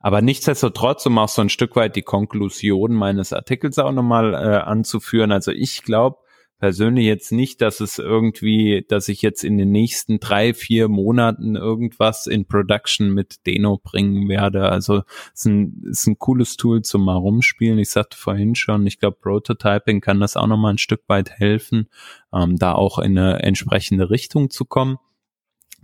[0.00, 4.56] Aber nichtsdestotrotz, um auch so ein Stück weit die Konklusion meines Artikels auch nochmal äh,
[4.56, 5.30] anzuführen.
[5.30, 6.18] Also ich glaube
[6.60, 11.56] persönlich jetzt nicht, dass es irgendwie, dass ich jetzt in den nächsten drei, vier Monaten
[11.56, 14.68] irgendwas in Production mit Deno bringen werde.
[14.68, 15.02] Also
[15.34, 17.78] es ist ein, ist ein cooles Tool zum mal rumspielen.
[17.78, 21.88] Ich sagte vorhin schon, ich glaube, Prototyping kann das auch nochmal ein Stück weit helfen,
[22.32, 24.98] ähm, da auch in eine entsprechende Richtung zu kommen.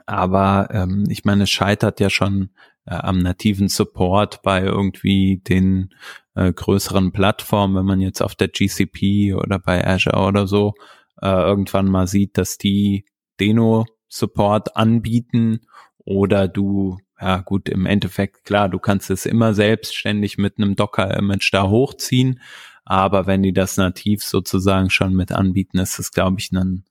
[0.05, 2.51] Aber ähm, ich meine, es scheitert ja schon
[2.85, 5.95] äh, am nativen Support bei irgendwie den
[6.37, 10.75] äh, größeren Plattformen, wenn man jetzt auf der GCP oder bei Azure oder so
[11.21, 13.05] äh, irgendwann mal sieht, dass die
[13.41, 15.61] Deno Support anbieten
[16.05, 21.51] oder du ja gut, im Endeffekt, klar, du kannst es immer selbstständig mit einem Docker-Image
[21.53, 22.41] da hochziehen,
[22.85, 26.85] aber wenn die das nativ sozusagen schon mit anbieten, ist es, glaube ich, dann,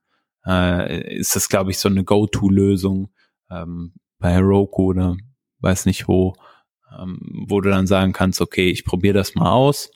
[0.45, 3.11] äh, ist das, glaube ich, so eine Go-To-Lösung
[3.49, 5.15] ähm, bei Heroku oder
[5.59, 6.33] weiß nicht wo,
[6.99, 9.91] ähm, wo du dann sagen kannst, okay, ich probiere das mal aus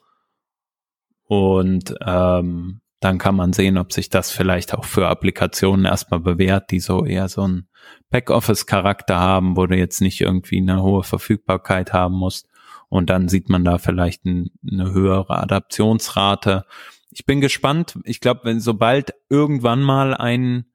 [1.26, 6.72] und ähm, dann kann man sehen, ob sich das vielleicht auch für Applikationen erstmal bewährt,
[6.72, 7.70] die so eher so einen
[8.10, 12.48] Backoffice-Charakter haben, wo du jetzt nicht irgendwie eine hohe Verfügbarkeit haben musst.
[12.90, 16.66] Und dann sieht man da vielleicht ein, eine höhere Adaptionsrate.
[17.12, 17.98] Ich bin gespannt.
[18.04, 20.66] Ich glaube, wenn sobald irgendwann mal ein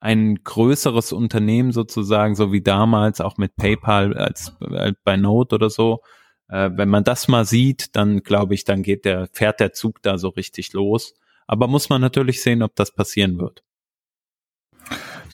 [0.00, 5.68] ein größeres Unternehmen sozusagen, so wie damals auch mit PayPal als, als bei Note oder
[5.68, 6.00] so,
[6.48, 10.02] äh, wenn man das mal sieht, dann glaube ich, dann geht der, fährt der Zug
[10.02, 11.14] da so richtig los.
[11.46, 13.62] Aber muss man natürlich sehen, ob das passieren wird.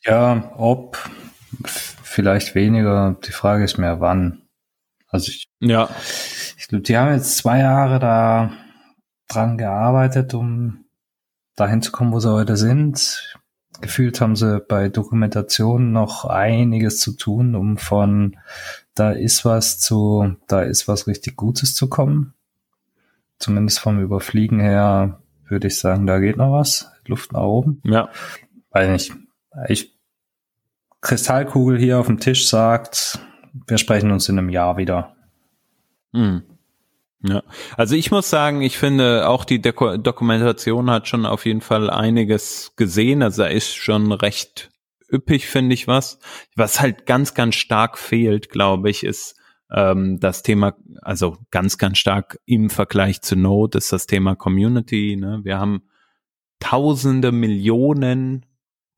[0.05, 0.99] Ja, ob,
[1.64, 3.17] vielleicht weniger.
[3.25, 4.43] Die Frage ist mehr wann.
[5.09, 5.89] Also ich, ja.
[6.59, 8.53] ich glaube, die haben jetzt zwei Jahre da
[9.29, 10.87] dran gearbeitet, um
[11.55, 13.37] dahin zu kommen, wo sie heute sind
[13.81, 18.37] gefühlt haben sie bei Dokumentation noch einiges zu tun, um von
[18.95, 22.35] da ist was zu da ist was richtig Gutes zu kommen.
[23.39, 26.91] Zumindest vom Überfliegen her würde ich sagen, da geht noch was.
[27.07, 27.81] Luft nach oben.
[27.85, 28.09] Ja.
[28.70, 29.12] Weil nicht.
[29.68, 29.95] Ich
[31.01, 33.20] Kristallkugel hier auf dem Tisch sagt,
[33.66, 35.14] wir sprechen uns in einem Jahr wieder.
[36.12, 36.43] Hm.
[37.23, 37.43] Ja,
[37.77, 41.91] also ich muss sagen, ich finde auch die Deko Dokumentation hat schon auf jeden Fall
[41.91, 43.23] einiges gesehen.
[43.23, 44.71] Also da ist schon recht
[45.11, 46.19] üppig, finde ich was.
[46.57, 49.37] Was halt ganz, ganz stark fehlt, glaube ich, ist
[49.71, 55.17] ähm, das Thema, also ganz, ganz stark im Vergleich zu Node ist das Thema Community.
[55.17, 55.41] Ne?
[55.43, 55.83] Wir haben
[56.61, 58.47] tausende Millionen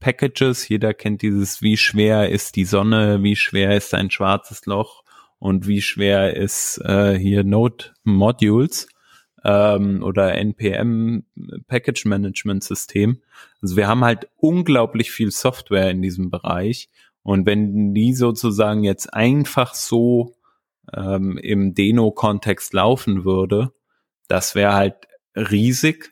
[0.01, 0.69] Packages.
[0.69, 5.03] Jeder kennt dieses, wie schwer ist die Sonne, wie schwer ist ein schwarzes Loch
[5.39, 8.89] und wie schwer ist äh, hier Node Modules.
[9.45, 11.25] ähm, oder NPM
[11.69, 13.23] Package Management System.
[13.63, 16.89] Also wir haben halt unglaublich viel Software in diesem Bereich
[17.23, 20.35] und wenn die sozusagen jetzt einfach so
[20.95, 23.73] ähm, im Deno-Kontext laufen würde,
[24.29, 24.97] das wäre halt
[25.37, 26.11] riesig,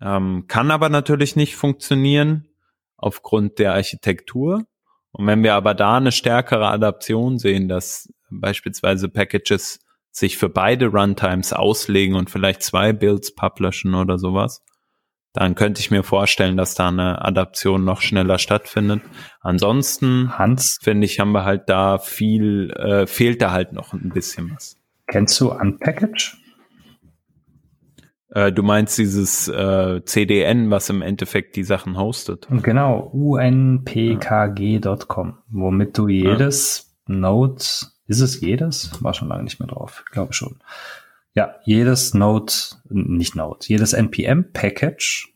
[0.00, 2.48] ähm, kann aber natürlich nicht funktionieren
[2.96, 4.64] aufgrund der Architektur.
[5.12, 10.86] Und wenn wir aber da eine stärkere Adaption sehen, dass beispielsweise Packages sich für beide
[10.86, 14.62] Runtimes auslegen und vielleicht zwei Builds publishen oder sowas,
[15.32, 19.02] dann könnte ich mir vorstellen, dass da eine Adaption noch schneller stattfindet.
[19.40, 24.08] Ansonsten, Hans, finde ich, haben wir halt da viel, äh, fehlt da halt noch ein
[24.08, 24.76] bisschen was.
[25.06, 26.36] Kennst du Unpackage?
[28.30, 32.46] Äh, du meinst dieses äh, CDN, was im Endeffekt die Sachen hostet.
[32.50, 33.88] Genau, unpkg.com,
[35.48, 37.14] womit du jedes ja.
[37.16, 37.64] Node,
[38.10, 38.90] ist es jedes?
[39.02, 40.56] War schon lange nicht mehr drauf, glaube schon.
[41.34, 42.52] Ja, jedes Node,
[42.88, 45.32] nicht Node, jedes NPM-Package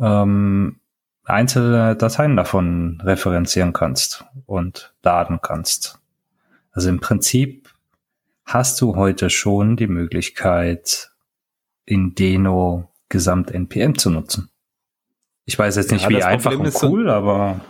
[0.00, 0.80] ähm,
[1.24, 6.00] einzelne Dateien davon referenzieren kannst und laden kannst.
[6.72, 7.68] Also im Prinzip
[8.46, 11.10] hast du heute schon die Möglichkeit,
[11.84, 14.48] in Deno Gesamt NPM zu nutzen.
[15.44, 17.60] Ich weiß jetzt nicht, ja, wie einfach und cool, so, aber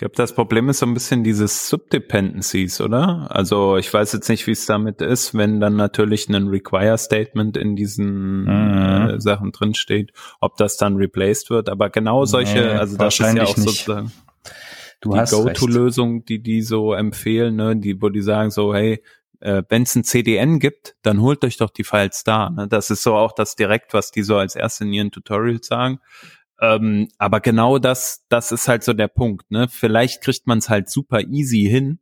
[0.00, 3.26] glaube, das Problem ist so ein bisschen dieses Subdependencies, oder?
[3.30, 7.76] Also ich weiß jetzt nicht, wie es damit ist, wenn dann natürlich ein Require-Statement in
[7.76, 8.48] diesen mhm.
[8.48, 11.68] äh, Sachen drinsteht, ob das dann replaced wird.
[11.68, 13.68] Aber genau solche, nee, also das ist ja auch nicht.
[13.68, 14.12] sozusagen
[15.00, 19.02] du die Go-To-Lösung, die die so empfehlen, ne, die, wo die sagen so, hey,
[19.40, 22.50] äh, wenn es ein CDN gibt, dann holt euch doch die Files da.
[22.50, 22.68] Ne?
[22.68, 26.00] Das ist so auch das direkt, was die so als erste in ihren Tutorials sagen.
[26.60, 29.50] Ähm, aber genau das, das ist halt so der Punkt.
[29.50, 29.68] Ne?
[29.68, 31.98] Vielleicht kriegt man es halt super easy hin,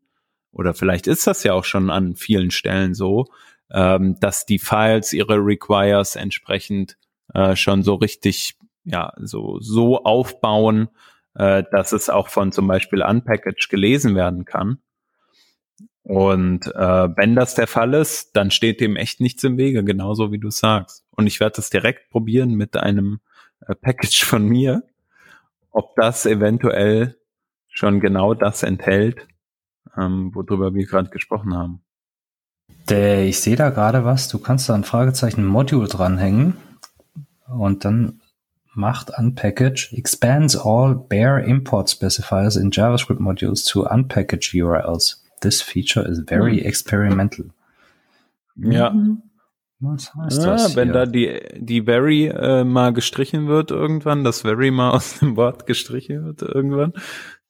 [0.52, 3.26] oder vielleicht ist das ja auch schon an vielen Stellen so,
[3.70, 6.96] ähm, dass die Files ihre Requires entsprechend
[7.34, 10.88] äh, schon so richtig, ja, so so aufbauen,
[11.34, 14.78] äh, dass es auch von zum Beispiel Unpackage gelesen werden kann.
[16.02, 20.32] Und äh, wenn das der Fall ist, dann steht dem echt nichts im Wege, genauso
[20.32, 21.04] wie du sagst.
[21.10, 23.20] Und ich werde das direkt probieren mit einem
[23.80, 24.82] Package von mir,
[25.70, 27.16] ob das eventuell
[27.68, 29.26] schon genau das enthält,
[29.96, 31.80] ähm, worüber wir gerade gesprochen haben.
[32.88, 36.56] Der, ich sehe da gerade was, du kannst da ein Fragezeichen Module dranhängen
[37.46, 38.20] und dann
[38.74, 45.24] macht unpackage expands all bare import specifiers in JavaScript modules to unpackage URLs.
[45.40, 46.66] This feature is very hm.
[46.66, 47.46] experimental.
[48.56, 48.94] Ja.
[49.80, 50.76] Was heißt ja, das?
[50.76, 50.92] Wenn hier?
[50.92, 55.66] da die, die very äh, mal gestrichen wird irgendwann, das very mal aus dem Wort
[55.66, 56.92] gestrichen wird irgendwann,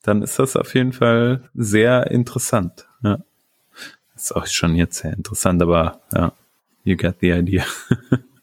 [0.03, 2.87] dann ist das auf jeden Fall sehr interessant.
[3.03, 3.19] Ja.
[4.15, 6.33] Ist auch schon jetzt sehr interessant, aber ja,
[6.85, 7.65] you get the idea.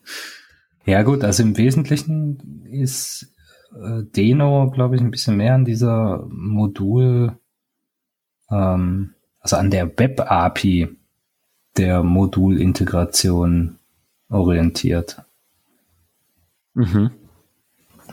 [0.86, 3.34] ja gut, also im Wesentlichen ist
[3.74, 7.38] äh, Deno, glaube ich, ein bisschen mehr an dieser Modul
[8.50, 10.90] ähm, also an der Web-API
[11.78, 13.80] der Modulintegration
[14.30, 15.24] orientiert.
[16.74, 17.12] Mhm.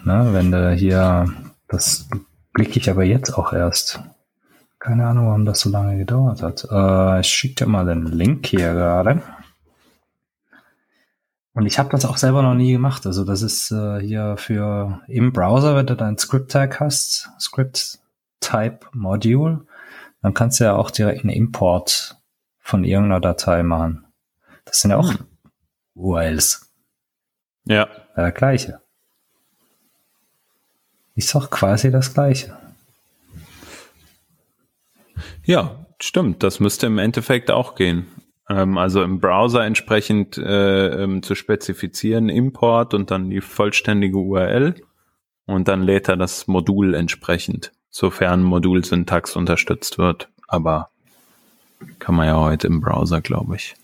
[0.04, 1.32] Na, wenn du hier,
[1.68, 2.08] das
[2.52, 4.00] blicke ich aber jetzt auch erst.
[4.78, 6.66] Keine Ahnung, warum das so lange gedauert hat.
[6.70, 9.22] Äh, ich schicke dir mal den Link hier gerade.
[11.54, 13.06] Und ich habe das auch selber noch nie gemacht.
[13.06, 19.64] Also das ist äh, hier für im Browser, wenn du dein Script-Tag hast, Script-Type-Module,
[20.22, 22.16] dann kannst du ja auch direkt einen Import
[22.62, 24.06] von irgendeiner Datei machen.
[24.64, 25.26] Das sind ja auch hm.
[25.94, 26.72] URLs.
[27.64, 27.74] Ja.
[27.74, 27.88] ja.
[28.16, 28.80] Der gleiche.
[31.14, 32.56] Ist doch quasi das gleiche.
[35.44, 36.42] Ja, stimmt.
[36.42, 38.06] Das müsste im Endeffekt auch gehen.
[38.48, 44.74] Ähm, also im Browser entsprechend äh, ähm, zu spezifizieren, Import und dann die vollständige URL
[45.46, 50.28] und dann lädt er das Modul entsprechend sofern Modulsyntax unterstützt wird.
[50.48, 50.91] Aber
[51.99, 53.74] kann man ja heute im Browser, glaube ich.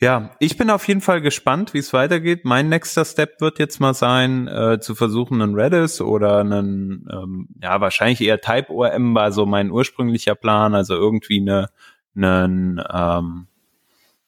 [0.00, 2.44] Ja, ich bin auf jeden Fall gespannt, wie es weitergeht.
[2.44, 7.48] Mein nächster Step wird jetzt mal sein, äh, zu versuchen, einen Redis oder einen, ähm,
[7.62, 11.68] ja, wahrscheinlich eher Type-ORM war so mein ursprünglicher Plan, also irgendwie eine,
[12.16, 13.46] einen ähm,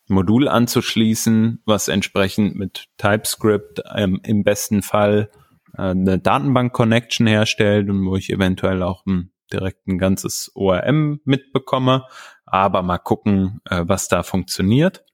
[0.07, 5.31] Modul anzuschließen, was entsprechend mit TypeScript ähm, im besten Fall
[5.77, 12.05] äh, eine Datenbank-Connection herstellt und wo ich eventuell auch ein, direkt ein ganzes ORM mitbekomme.
[12.47, 15.05] Aber mal gucken, äh, was da funktioniert.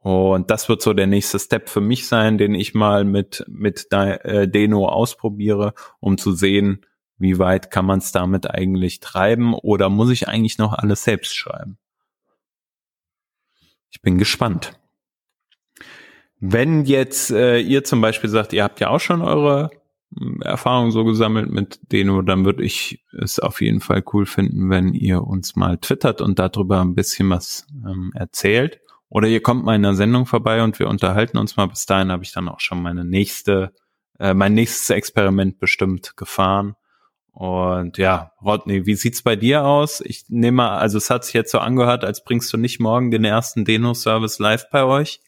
[0.00, 3.88] Und das wird so der nächste Step für mich sein, den ich mal mit, mit
[3.92, 6.86] äh, Deno ausprobiere, um zu sehen,
[7.18, 11.36] wie weit kann man es damit eigentlich treiben oder muss ich eigentlich noch alles selbst
[11.36, 11.78] schreiben?
[13.90, 14.78] Ich bin gespannt.
[16.40, 19.70] wenn jetzt äh, ihr zum Beispiel sagt, ihr habt ja auch schon eure
[20.42, 24.94] Erfahrungen so gesammelt mit Deno, dann würde ich es auf jeden Fall cool finden, wenn
[24.94, 28.80] ihr uns mal twittert und darüber ein bisschen was ähm, erzählt.
[29.10, 31.66] Oder ihr kommt mal in einer Sendung vorbei und wir unterhalten uns mal.
[31.66, 33.72] Bis dahin habe ich dann auch schon meine nächste,
[34.18, 36.74] äh, mein nächstes Experiment bestimmt gefahren.
[37.32, 40.00] Und ja, Rodney, wie sieht's bei dir aus?
[40.00, 43.10] Ich nehme mal, also es hat sich jetzt so angehört, als bringst du nicht morgen
[43.10, 45.20] den ersten Deno-Service live bei euch.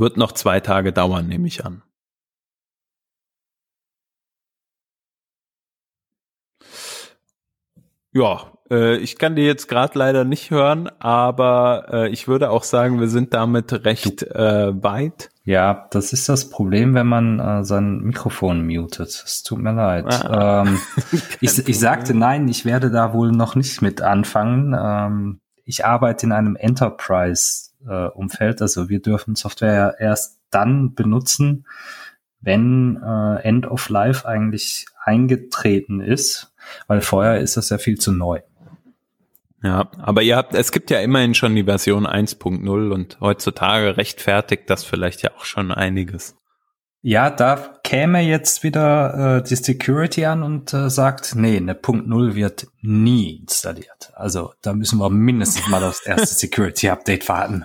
[0.00, 1.82] Wird noch zwei Tage dauern, nehme ich an.
[8.12, 12.62] Ja, äh, ich kann dir jetzt gerade leider nicht hören, aber äh, ich würde auch
[12.62, 15.28] sagen, wir sind damit recht äh, weit.
[15.44, 19.08] Ja, das ist das Problem, wenn man äh, sein Mikrofon mutet.
[19.08, 20.06] Es tut mir leid.
[20.06, 20.64] Ah.
[20.66, 20.78] Ähm,
[21.42, 24.74] ich, ich sagte nein, ich werde da wohl noch nicht mit anfangen.
[24.74, 31.66] Ähm, ich arbeite in einem Enterprise-Umfeld, äh, also wir dürfen Software erst dann benutzen,
[32.40, 36.52] wenn äh, End of Life eigentlich eingetreten ist,
[36.86, 38.40] weil vorher ist das ja viel zu neu.
[39.62, 44.70] Ja, aber ihr habt, es gibt ja immerhin schon die Version 1.0 und heutzutage rechtfertigt
[44.70, 46.39] das vielleicht ja auch schon einiges.
[47.02, 52.06] Ja, da käme jetzt wieder äh, die Security an und äh, sagt, nee, eine Punkt
[52.06, 54.12] Null wird nie installiert.
[54.14, 57.64] Also da müssen wir mindestens mal aufs erste Security Update warten.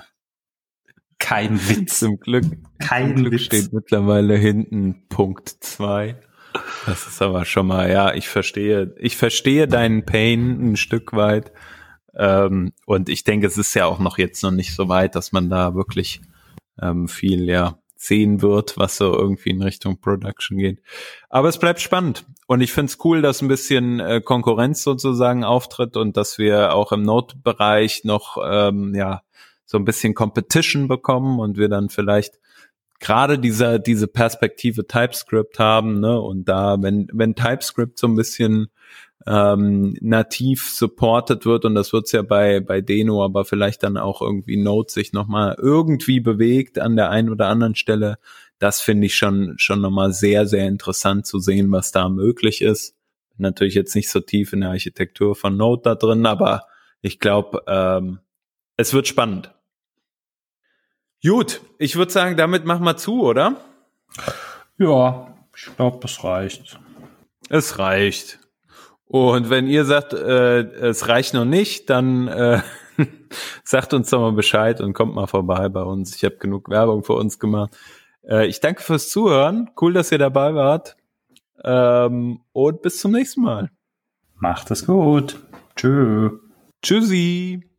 [1.20, 2.00] Kein Witz.
[2.00, 2.46] Zum Glück,
[2.80, 3.44] Kein zum Glück Witz.
[3.44, 6.22] steht mittlerweile hinten Punkt zwei.
[6.86, 11.52] Das ist aber schon mal, ja, ich verstehe, ich verstehe deinen Pain ein Stück weit.
[12.18, 15.34] Ähm, und ich denke, es ist ja auch noch jetzt noch nicht so weit, dass
[15.34, 16.22] man da wirklich
[16.82, 20.82] ähm, viel, ja, sehen wird, was so irgendwie in Richtung Production geht.
[21.30, 22.26] Aber es bleibt spannend.
[22.48, 26.74] Und ich finde es cool, dass ein bisschen äh, Konkurrenz sozusagen auftritt und dass wir
[26.74, 29.22] auch im Node-Bereich noch ähm, ja
[29.66, 32.40] so ein bisschen Competition bekommen und wir dann vielleicht
[33.00, 36.20] gerade dieser diese Perspektive TypeScript haben, ne?
[36.20, 38.70] Und da, wenn wenn TypeScript so ein bisschen
[39.28, 44.22] ähm, nativ supported wird und das wird's ja bei bei Deno, aber vielleicht dann auch
[44.22, 48.18] irgendwie Node sich nochmal irgendwie bewegt an der einen oder anderen Stelle.
[48.60, 52.96] Das finde ich schon schon nochmal sehr sehr interessant zu sehen, was da möglich ist.
[53.38, 56.68] Natürlich jetzt nicht so tief in der Architektur von Node da drin, aber
[57.02, 58.20] ich glaube, ähm,
[58.78, 59.52] es wird spannend.
[61.24, 63.60] Gut, ich würde sagen, damit machen wir zu, oder?
[64.78, 66.80] Ja, ich glaube, das reicht.
[67.50, 68.40] Es reicht.
[69.08, 72.62] Und wenn ihr sagt, äh, es reicht noch nicht, dann äh,
[73.64, 76.16] sagt uns doch mal Bescheid und kommt mal vorbei bei uns.
[76.16, 77.78] Ich habe genug Werbung für uns gemacht.
[78.28, 79.70] Äh, ich danke fürs Zuhören.
[79.80, 80.98] Cool, dass ihr dabei wart.
[81.64, 83.70] Ähm, und bis zum nächsten Mal.
[84.36, 85.40] Macht es gut.
[85.76, 86.40] Tschö.
[86.82, 87.75] Tschüssi.